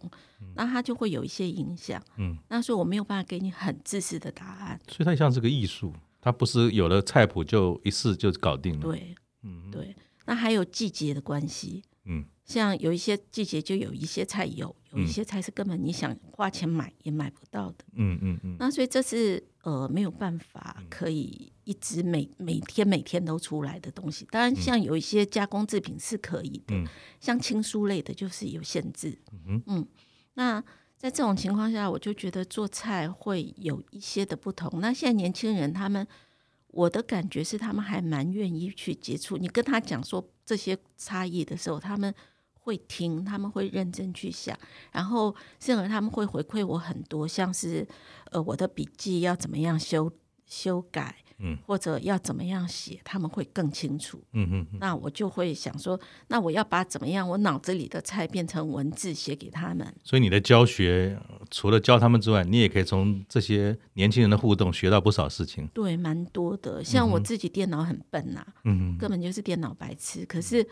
[0.54, 4.78] 那它就会有一些影响，嗯，那所以我没有办法给你很自私的答案。
[4.88, 8.80] 所以它像是个艺术，它不是有了菜谱就一试就搞定了。
[8.80, 9.96] 对，嗯，对。
[10.26, 12.24] 那还有季节的关系，嗯。
[12.44, 17.84] 像有一些季节就有一些菜有，有一些菜是根本你想花钱买也买不到的。
[17.94, 18.56] 嗯嗯嗯。
[18.58, 24.26] 那所以这是呃没有办法可以一直每每天每天都出来的东西。
[24.30, 26.74] 当然，像有一些加工制品是可以的，
[27.20, 29.16] 像青蔬类的就是有限制。
[29.46, 29.86] 嗯嗯。
[30.34, 30.60] 那
[30.98, 34.80] 在这种情况下，我就觉得做菜会有一些的不同。
[34.80, 36.06] 那现在年轻人他们，
[36.72, 39.36] 我的感觉是他们还蛮愿意去接触。
[39.36, 42.12] 你跟他讲说这些差异的时候，他们。
[42.64, 44.56] 会听，他们会认真去想，
[44.92, 47.84] 然后甚至他们会回馈我很多，像是
[48.30, 50.12] 呃我的笔记要怎么样修
[50.46, 59.86] 修改，嗯，或者要怎么样写，他们会更清楚，嗯嗯，那我就会想说，那我要把怎么样我脑子里的菜变成文字写给他们。
[60.02, 61.18] 所以你的教学
[61.50, 65.66] 除了教他们之外，你也可以从这些年轻人的互动学到不少事情。
[65.74, 66.82] 对，蛮多的。
[66.82, 70.66] 像我自己电脑很笨呐、啊，嗯，根本就是电脑白痴，可是。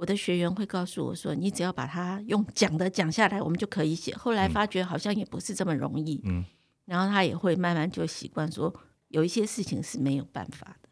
[0.00, 6.44] 我的学员会告诉我说：“你只要把它用讲的讲下来，我们就可以写。”后来发觉好像也不是这么容易，嗯，
[6.84, 8.72] 然后他也会慢慢就习惯说，
[9.08, 10.88] 有一些事情是没有办法的。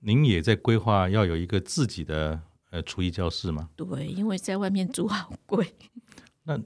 [0.00, 2.40] 您也在规划要有一个自己的
[2.70, 3.70] 呃厨艺教室吗？
[3.76, 5.74] 对，因为在外面租好贵。
[6.44, 6.60] 那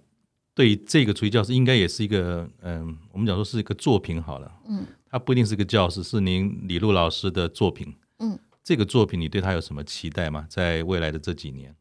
[0.55, 8.39] 对这个厨艺教室，应该也是一个嗯、呃，我们讲说是一个作品好了，嗯，它不一定是个教室，是您李璐老师的作品，嗯。
[8.65, 10.45] 这个作品，你对他有什么期待吗？
[10.51, 11.77] 在未来的这几年，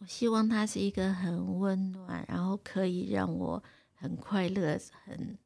[0.00, 3.62] 我希望它是一个很温暖，然后可以让我
[3.94, 5.38] 很快乐，很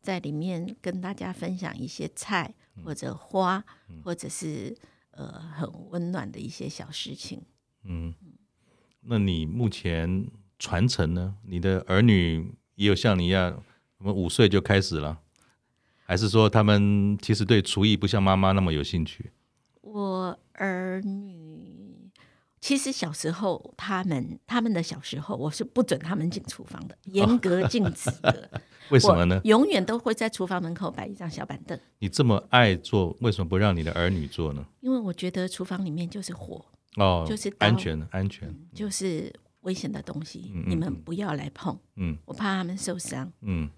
[0.00, 4.76] 在里面跟大家分享一些菜或者花，嗯、或者是
[5.10, 7.42] 呃很温暖的一些小事情。
[7.84, 8.14] 嗯，
[9.02, 10.26] 那你目前
[10.58, 11.36] 传承呢？
[11.46, 13.62] 你的儿女也有像你一样，
[13.98, 15.20] 我们五岁就开始了，
[16.04, 19.32] 还是说他们其实对厨艺不像妈妈那么有兴趣？
[19.80, 21.39] 我儿女。
[22.60, 28.50] 其实小时候，他们他们的小时候，我是不准他们进厨房的， 严格禁止的。
[28.52, 29.40] 哦、为什么呢？
[29.44, 31.78] 永远都会在厨房门口摆一张小板凳。
[32.00, 34.64] 你这么爱做，为什么不让你的儿女做呢？
[34.80, 36.64] 因为我觉得厨房里面就是火
[36.96, 39.32] 哦，就是安全安全，就是
[39.62, 41.78] 危险的东西，嗯、你们不要来碰。
[41.96, 43.32] 嗯，我怕他们受伤。
[43.42, 43.70] 嗯。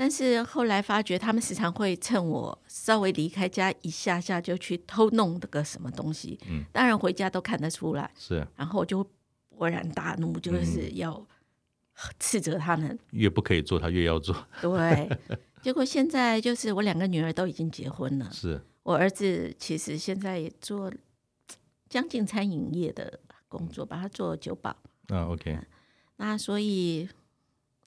[0.00, 6.40] 但是后来发觉，他们时常会趁我稍微离开家一下下，就去偷弄那个什么东西。
[6.48, 8.10] 嗯，当然回家都看得出来。
[8.18, 9.06] 是，然后我就
[9.54, 11.22] 勃然大怒，就是要
[12.18, 12.98] 斥责他们。
[13.10, 14.34] 越不可以做，他越要做。
[14.62, 15.18] 对，
[15.60, 18.30] 结果现在就是我两个女儿都已经结婚了。
[18.32, 20.90] 是，我儿子其实现在也做
[21.90, 24.70] 将近餐饮业的工作，把他做酒保。
[25.08, 25.58] 啊，OK。
[26.16, 27.06] 那所以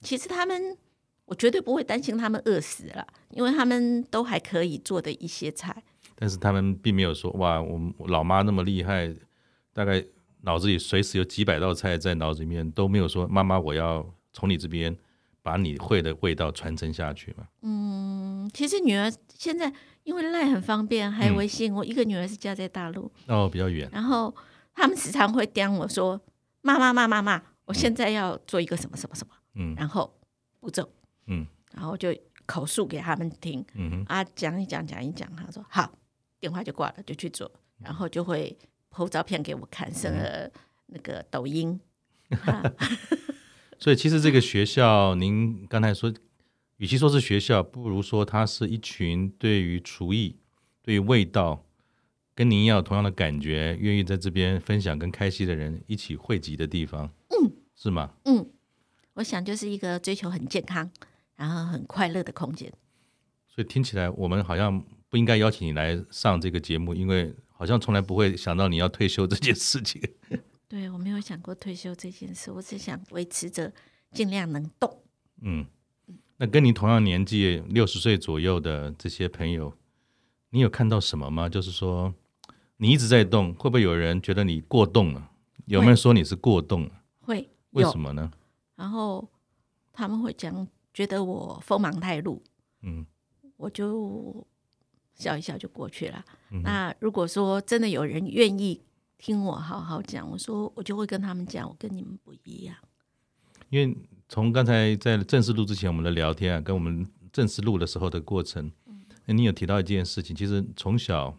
[0.00, 0.78] 其实他们。
[1.26, 5.82] 我绝对不会担心他们饿死了，因为他们都还可以做的一些菜。
[6.14, 9.12] 但是他们并没有说哇，我们老妈那么厉害，
[9.72, 10.04] 大概
[10.42, 14.96] 脑子里随时有几百道菜在脑子里面，都没有说妈妈，我要从你这边
[15.42, 17.48] 把你会的味道传承下去嘛。
[17.62, 19.72] 嗯，其实女儿现在
[20.04, 23.88] 因为赖很方便，还有微信，嗯、我一个女儿是家在大陆，哦，比较远。
[23.90, 24.32] 然后
[24.74, 26.20] 他们时常会刁我说
[26.62, 30.14] ：“妈妈妈妈妈，我现在要做一个什么什么什么。”嗯，然后
[30.60, 30.88] 步骤。
[31.26, 32.14] 嗯，然后就
[32.46, 35.98] 口述给他们听，嗯哼啊，讲一讲，讲一讲，他说好，
[36.38, 38.56] 电话就挂了，就去做，然后就会
[38.90, 40.50] po 照片给我看，上了
[40.86, 41.80] 那个抖音。
[43.78, 46.12] 所以其实这个学校，您刚才说，
[46.78, 50.36] 与其说是学校，不如说它是一群对于厨艺、
[50.82, 51.64] 对于味道
[52.34, 57.10] 跟您要有同样的感觉，愿意在这边分享跟开心的人一起汇集的地方。
[57.28, 58.14] 嗯，是吗？
[58.24, 58.48] 嗯，
[59.14, 60.90] 我想就是一个追求很健康。
[61.36, 62.72] 然后很快乐的空间，
[63.48, 70.00] 所以听起来我们好像不应该邀请你来上这个节目，因为好像从来不会想到你要退休这件事情。
[70.68, 73.72] 对，我没有想过退休这件事，我只想维持着
[74.12, 75.02] 尽量能动。
[75.42, 75.66] 嗯，
[76.36, 79.72] 那跟你同样年纪六十岁左右的这些朋友，
[80.50, 81.48] 你有看到什么吗？
[81.48, 82.14] 就是说
[82.76, 85.30] 你一直在动，会不会有人觉得你过动了？
[85.66, 86.90] 有没有说你是过动了？
[87.20, 88.30] 会，为什么呢？
[88.76, 89.28] 然后
[89.92, 90.66] 他们会讲。
[90.94, 92.40] 觉得我锋芒太露，
[92.82, 93.04] 嗯，
[93.56, 94.46] 我就
[95.16, 96.24] 笑一笑就过去了。
[96.52, 98.80] 嗯、那如果说真的有人愿意
[99.18, 102.76] 听我好好讲，我说我就会跟他们讲，我跟你们不一样。
[103.70, 103.96] 因为
[104.28, 111.36] 从刚才在正式录之前我们的聊天啊，跟我们正式录的时候的过程，嗯、你有提到一件事情，其实从小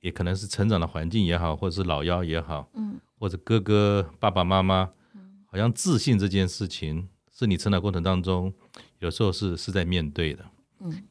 [0.00, 4.90] 也可能是成长的环境也好，或者是老幺也好，嗯，或者哥哥爸爸妈妈，
[5.44, 7.10] 好像自信这件事情。
[7.36, 8.54] 是你成长过程当中，
[9.00, 10.44] 有时候是是在面对的，
[10.78, 11.02] 嗯，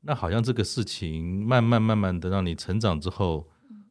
[0.00, 3.46] 那好像这个事情慢慢慢慢的让你成长之后，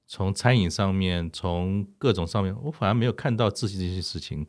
[0.07, 4.43] 从餐饮上面，从各种上面，我反而没有看到自信这些事情，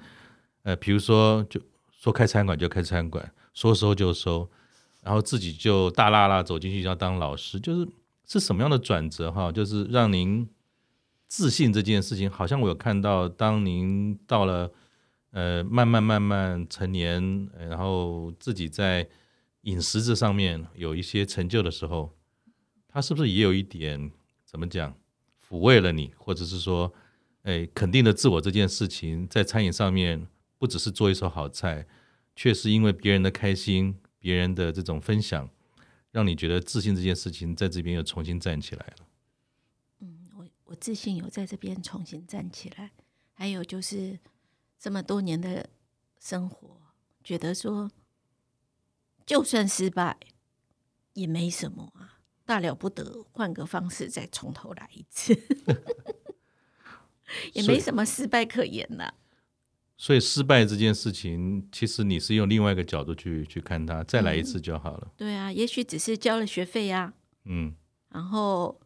[0.62, 1.60] 呃，比如说就
[1.90, 4.48] 说开餐馆就开餐馆，说收就收，
[5.02, 7.86] 然后自己就大剌剌走进去要当老师，就是
[8.26, 9.52] 是什么样的转折哈？
[9.52, 10.48] 就是让您
[11.28, 14.72] 自信这件事情，好像我有看到，当您到了。
[15.32, 19.08] 呃，慢慢慢慢成年，然后自己在
[19.62, 22.12] 饮食这上面有一些成就的时候，
[22.88, 24.10] 他是不是也有一点
[24.44, 24.92] 怎么讲
[25.48, 26.92] 抚慰了你，或者是说，
[27.42, 30.26] 哎，肯定的自我这件事情，在餐饮上面
[30.58, 31.86] 不只是做一手好菜，
[32.34, 35.48] 却是因为别人的开心、别人的这种分享，
[36.10, 39.06] 让你觉得自信这件事情在这边又重新站起来了。
[40.00, 42.90] 嗯，我我自信有在这边重新站起来，
[43.32, 44.18] 还有就是。
[44.80, 45.68] 这么多年的
[46.18, 46.80] 生活，
[47.22, 47.90] 觉得说，
[49.26, 50.16] 就算失败
[51.12, 55.38] 也没什么啊，大了不得，换个方式再从头来一次，
[57.52, 59.16] 也没什么失败可言了。
[59.98, 65.08] 所以失败这件事情，其实你是用另外一个角度去去看它，再来一次就好了。
[65.08, 67.12] 嗯，对啊，也许只是交了学费啊，
[67.44, 67.74] 嗯，
[68.08, 68.80] 然后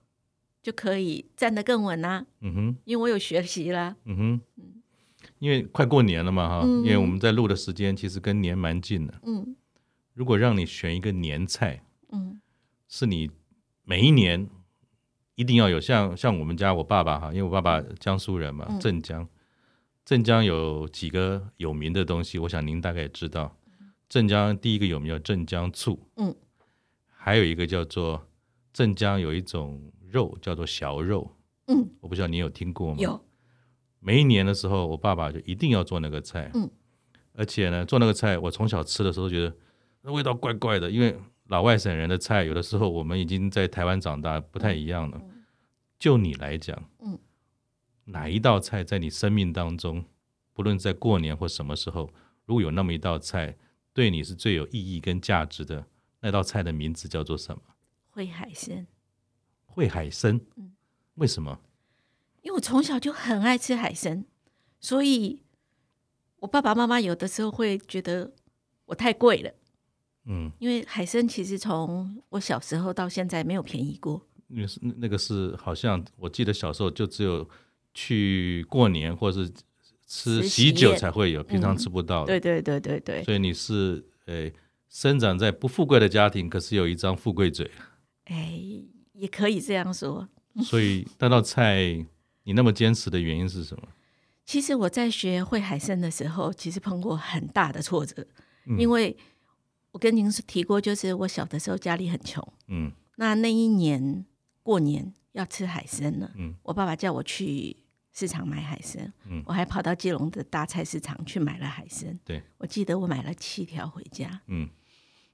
[0.61, 2.27] 就可以站得更稳啊。
[2.41, 3.95] 嗯哼，因为我有学习啦。
[4.07, 4.41] 嗯哼。
[5.39, 9.21] 因为快过年了嘛，哈、嗯，因为我们在录的时间其实跟年蛮近的。
[9.25, 9.57] 嗯，
[10.13, 12.41] 如果让你选一个年菜，嗯，
[12.89, 13.31] 是你
[13.85, 14.49] 每一年
[15.35, 19.29] 一定要有像像我们家我爸爸哈，因为我爸爸江苏人嘛，镇江，
[20.05, 23.57] 镇江有几个有名的东西，我想您大概也知道。
[24.09, 26.35] 镇江第一个有名叫镇江醋，嗯，
[27.09, 28.29] 还有一个叫做
[28.73, 32.97] 镇江有一种肉叫做小肉，嗯，我不知道你有听过吗？
[33.01, 33.25] 有。
[34.05, 36.71] 每一年的时候，我爸爸就一定要做那个菜，嗯，
[37.33, 39.57] 而且呢，做那个菜，我从小吃的时候觉得
[40.03, 45.21] 那味道怪怪的，因为老外省人的菜，有的时候我们已经在台湾长大，不太一样了。
[45.99, 47.19] 就你来讲，嗯，
[48.05, 50.05] 哪一道菜在你生命当中，
[50.53, 52.11] 不论在过年或什么时候，
[52.45, 53.57] 如果有那么一道菜。
[53.95, 55.87] 对你是最有意义跟价值的
[56.19, 57.63] 那道菜的名字叫做什么？
[58.13, 58.85] 烩海参。
[59.73, 60.73] 烩海参，嗯，
[61.15, 61.61] 为什么？
[62.45, 64.25] 因为我从小就很爱吃海参，
[64.79, 65.43] 所以
[66.37, 68.33] 我爸爸妈妈有的时候会觉得
[68.85, 69.51] 我太贵了，
[70.27, 74.25] 嗯，因为海参其实从我小时候到现在没有便宜过。
[74.47, 77.49] 因为是那个是好像我记得小时候就只有
[77.93, 79.53] 去过年或是。
[80.07, 82.27] 吃喜酒才会有，平常吃不到。
[82.27, 83.25] 对对对对对。
[83.25, 84.55] 所以你是诶、欸，
[84.89, 87.69] 生长在不富贵的家庭，可是有一张富贵嘴。
[88.27, 88.61] 哎，
[89.15, 90.29] 也可以这样说。
[90.63, 92.07] 所以那道菜
[92.45, 93.89] 你那么坚持的原因是什么？
[94.45, 98.27] 其实我在学会海参的时候，其实碰过很大的挫折，
[98.67, 99.17] 嗯、因为
[99.91, 102.47] 我跟您提过，就是我小的时候家里很穷。
[102.69, 102.93] 嗯。
[103.17, 104.25] 那那一年
[104.63, 107.77] 过年要吃海参了，嗯，我爸爸叫我去。
[108.17, 112.17] 市场买海参，嗯，我还跑到基隆的大菜市场去买了海参。
[112.25, 114.69] 对，我记得我买了七条回家，嗯，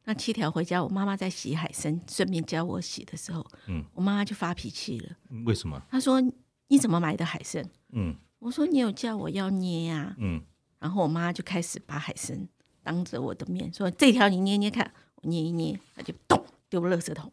[0.05, 5.15] 那七条回家，我妈妈在洗海参，顺便教我洗的时候，嗯，我妈妈就发脾气了。
[5.45, 5.79] 为什么？
[5.91, 6.23] 她说
[6.71, 7.63] ：“你怎么买的海参？”
[7.93, 10.43] 嗯，我说：“你有叫我要捏呀。”嗯，
[10.79, 12.49] 然后我妈就开始把海参
[12.83, 14.91] 当着我的面说：“这条你捏捏看。”
[15.23, 17.31] 我捏一捏，她就咚丢垃圾桶。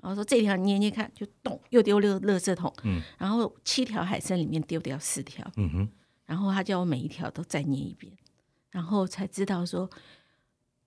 [0.00, 2.72] 然后说，这条捏捏看，就咚，又丢了垃圾桶。
[2.84, 5.44] 嗯，然后七条海参里面丢掉四条。
[5.56, 5.88] 嗯哼，
[6.26, 8.12] 然后他叫我每一条都再捏一遍，
[8.70, 9.90] 然后才知道说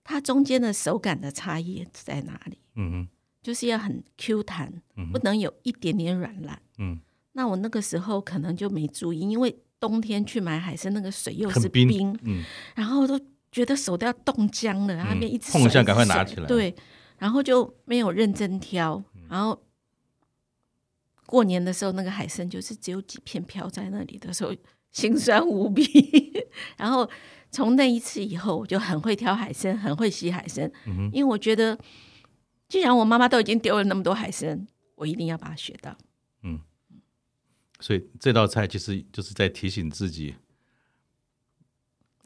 [0.04, 2.58] 它中间的手感的差异在哪里。
[2.76, 3.08] 嗯哼，
[3.42, 4.80] 就是要很 Q 弹，
[5.12, 6.62] 不能有一点点软烂。
[6.78, 6.98] 嗯，
[7.38, 12.42] 那我那个时候可能就没注意，因为冬天去买海参，那个水又是冰，嗯，
[12.74, 13.16] 然后都
[13.52, 16.46] 觉得手都要冻僵了，然后那边一直碰一下，赶快拿起来。
[16.46, 16.74] 对。
[17.16, 19.60] 然后就没有认真挑，然后
[21.26, 24.52] 过年的时候，那个海参就是只有几片飘在那里的时候，
[24.90, 25.84] 心酸无比。
[26.76, 27.08] 然后
[27.50, 30.70] 从那一次以后，我就很会挑海参，很会洗海参。
[30.86, 31.76] 嗯、因为我觉得，
[32.68, 35.96] 既然我妈妈都已经丢了那么多海参，我一定要把它学到。
[37.78, 40.34] 嗯，所以这道菜其实就是在提醒自己，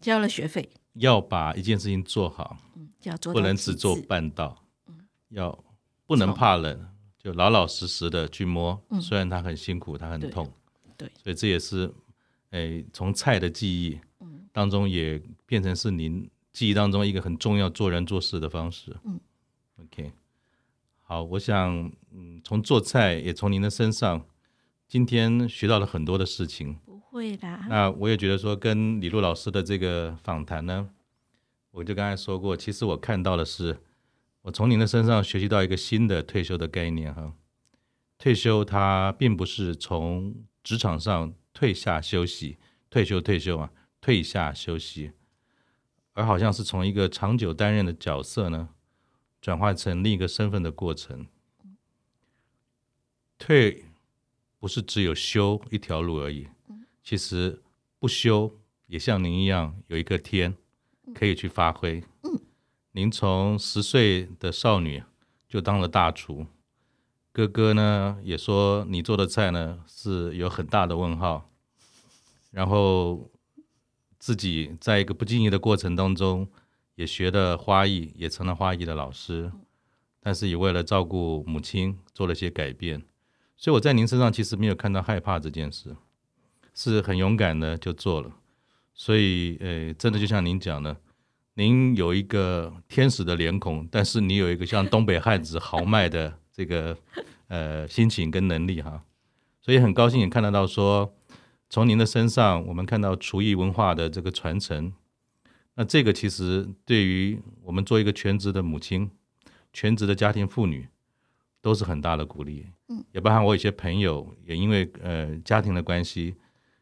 [0.01, 2.89] 交了学费，要把一件事情做好，嗯、
[3.21, 4.59] 做不能只做半道。
[4.87, 4.99] 嗯
[5.33, 5.65] 要
[6.07, 6.89] 不能怕冷，
[7.19, 8.79] 就老老实实的去摸。
[8.91, 10.53] 嗯、虽然它很辛苦，它很痛，
[10.99, 11.91] 对，对，所以这也是，
[12.51, 13.99] 诶、欸，从菜的记忆
[14.53, 18.95] 当中也变成是您记忆当中一个很重要做人做事的方式。
[19.05, 19.19] 嗯
[19.83, 20.13] ，OK，
[21.01, 24.27] 好，我想，嗯，从做菜也从您的身上，
[24.93, 26.75] 今天学到了很多的事情。
[26.85, 27.65] 不会啦。
[27.71, 30.91] 那我也觉得说，跟李璐老师的这个访谈呢，
[31.71, 33.79] 我就刚才说过，其实我看到的是。
[34.43, 37.33] 我从您的身上学习到一个新的退休的概念哈，
[38.19, 42.59] 退休它并不是从职场上退下休息，
[42.91, 45.13] 退休退休啊，退下休息，
[46.13, 48.69] 而好像是从一个长久担任的角色呢，
[49.41, 51.27] 转换成另一个身份的过程。
[53.39, 53.87] 退
[54.63, 56.47] 不是只有修一条路而已，
[57.03, 57.61] 其实
[57.99, 60.55] 不修也像您一样有一个天
[61.13, 62.05] 可以去发挥。
[62.93, 65.03] 您从十岁的少女
[65.49, 66.47] 就当了大厨，
[67.33, 71.51] 哥哥呢也说你做的菜呢是有很大的问号，
[72.53, 73.33] 然后
[74.21, 76.49] 自己在一个不经意的过程当中
[76.95, 79.51] 也学的花艺，也成了花艺的老师，
[80.21, 83.03] 但是也为了照顾母亲做了些改变，
[83.63, 85.95] 所以我在您身上其实没有看到害怕这件事，
[86.75, 88.33] 是很勇敢的就做了，
[88.93, 90.97] 所以诶，真的就像您讲的。
[91.55, 96.99] 您有一个天使的脸孔，但是你有一个像东北汉子豪迈的这个
[97.47, 99.05] 呃心情跟能力哈，
[99.61, 101.15] 所以很高兴也看得到说，
[101.71, 104.93] 从您的身上我们看到厨艺文化的这个传承，
[105.77, 109.09] 那这个其实对于我们做一个全职的母亲、
[109.73, 110.89] 全职的家庭妇女
[111.63, 112.67] 都是很大的鼓励。
[112.89, 116.35] 嗯，也包含我有些朋友也因为呃家庭的关系，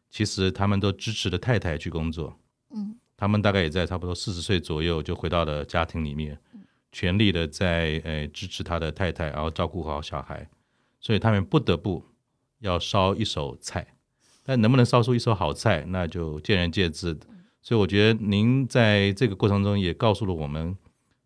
[0.09, 2.37] 其实他们都支持着太太去工作。
[2.71, 2.97] 嗯。
[3.15, 6.35] 他们大概也在差不多四十岁左右就回到了家庭里面，
[6.91, 10.49] 全力的在呃支持他的太太，然后照顾好小孩，
[10.99, 12.03] 所以他们不得不
[12.61, 13.85] 要烧一手菜，
[14.43, 17.15] 但能不能烧出一手好菜，那就见仁见智。
[17.61, 20.75] 所以我觉得您在这个过程中也告诉了我们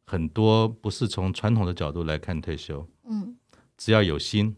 [0.03, 2.85] 很多，不是从传统的角度来看退休。
[3.07, 3.37] 嗯，
[3.77, 4.55] 只要有心，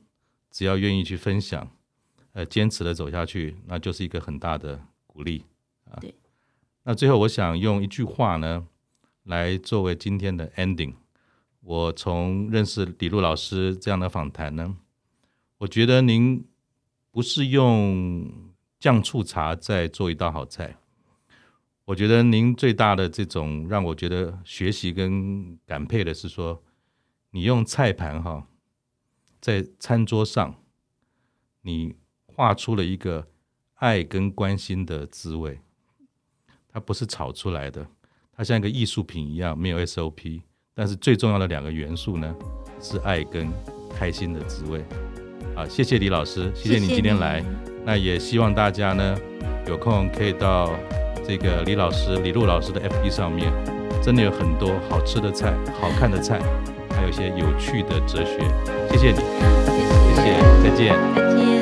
[0.51, 1.69] 只要愿意去分享，
[2.33, 5.43] 呃，坚持的走下去，那就是一个很大的鼓励
[5.85, 5.97] 啊。
[5.99, 6.13] 对。
[6.83, 8.67] 那最后我想用一句话呢，
[9.23, 10.93] 来作为今天的 ending。
[11.59, 14.77] 我从认识李璐老师这样的访谈呢，
[15.57, 16.45] 我觉得您
[17.11, 18.31] 不是用
[18.79, 20.77] 酱醋茶在做一道好菜。
[21.83, 26.63] 我觉得您最大的这种让我觉得学习跟感佩的是说，
[27.31, 28.47] 你用菜盘哈，
[29.39, 30.55] 在餐桌上，
[31.61, 33.27] 你画出了一个
[33.75, 35.59] 爱跟关心的滋味。
[36.69, 37.87] 它不是炒出来的，
[38.35, 40.41] 它像一个艺术品一样，没有 SOP。
[40.73, 42.35] 但是最重要的两个元素呢，
[42.79, 43.51] 是爱跟
[43.97, 44.83] 开心的滋味。
[45.55, 47.43] 好，谢谢李老师，谢谢你今天来。
[47.85, 49.17] 那也希望大家呢，
[49.67, 50.73] 有空可以到。
[51.27, 53.51] 这个李老师、李璐老师的 FB 上面，
[54.01, 56.39] 真的有很多好吃的菜、好看的菜，
[56.91, 58.76] 还有一些有趣的哲学。
[58.91, 60.23] 谢谢你，谢谢，
[60.63, 61.56] 再见。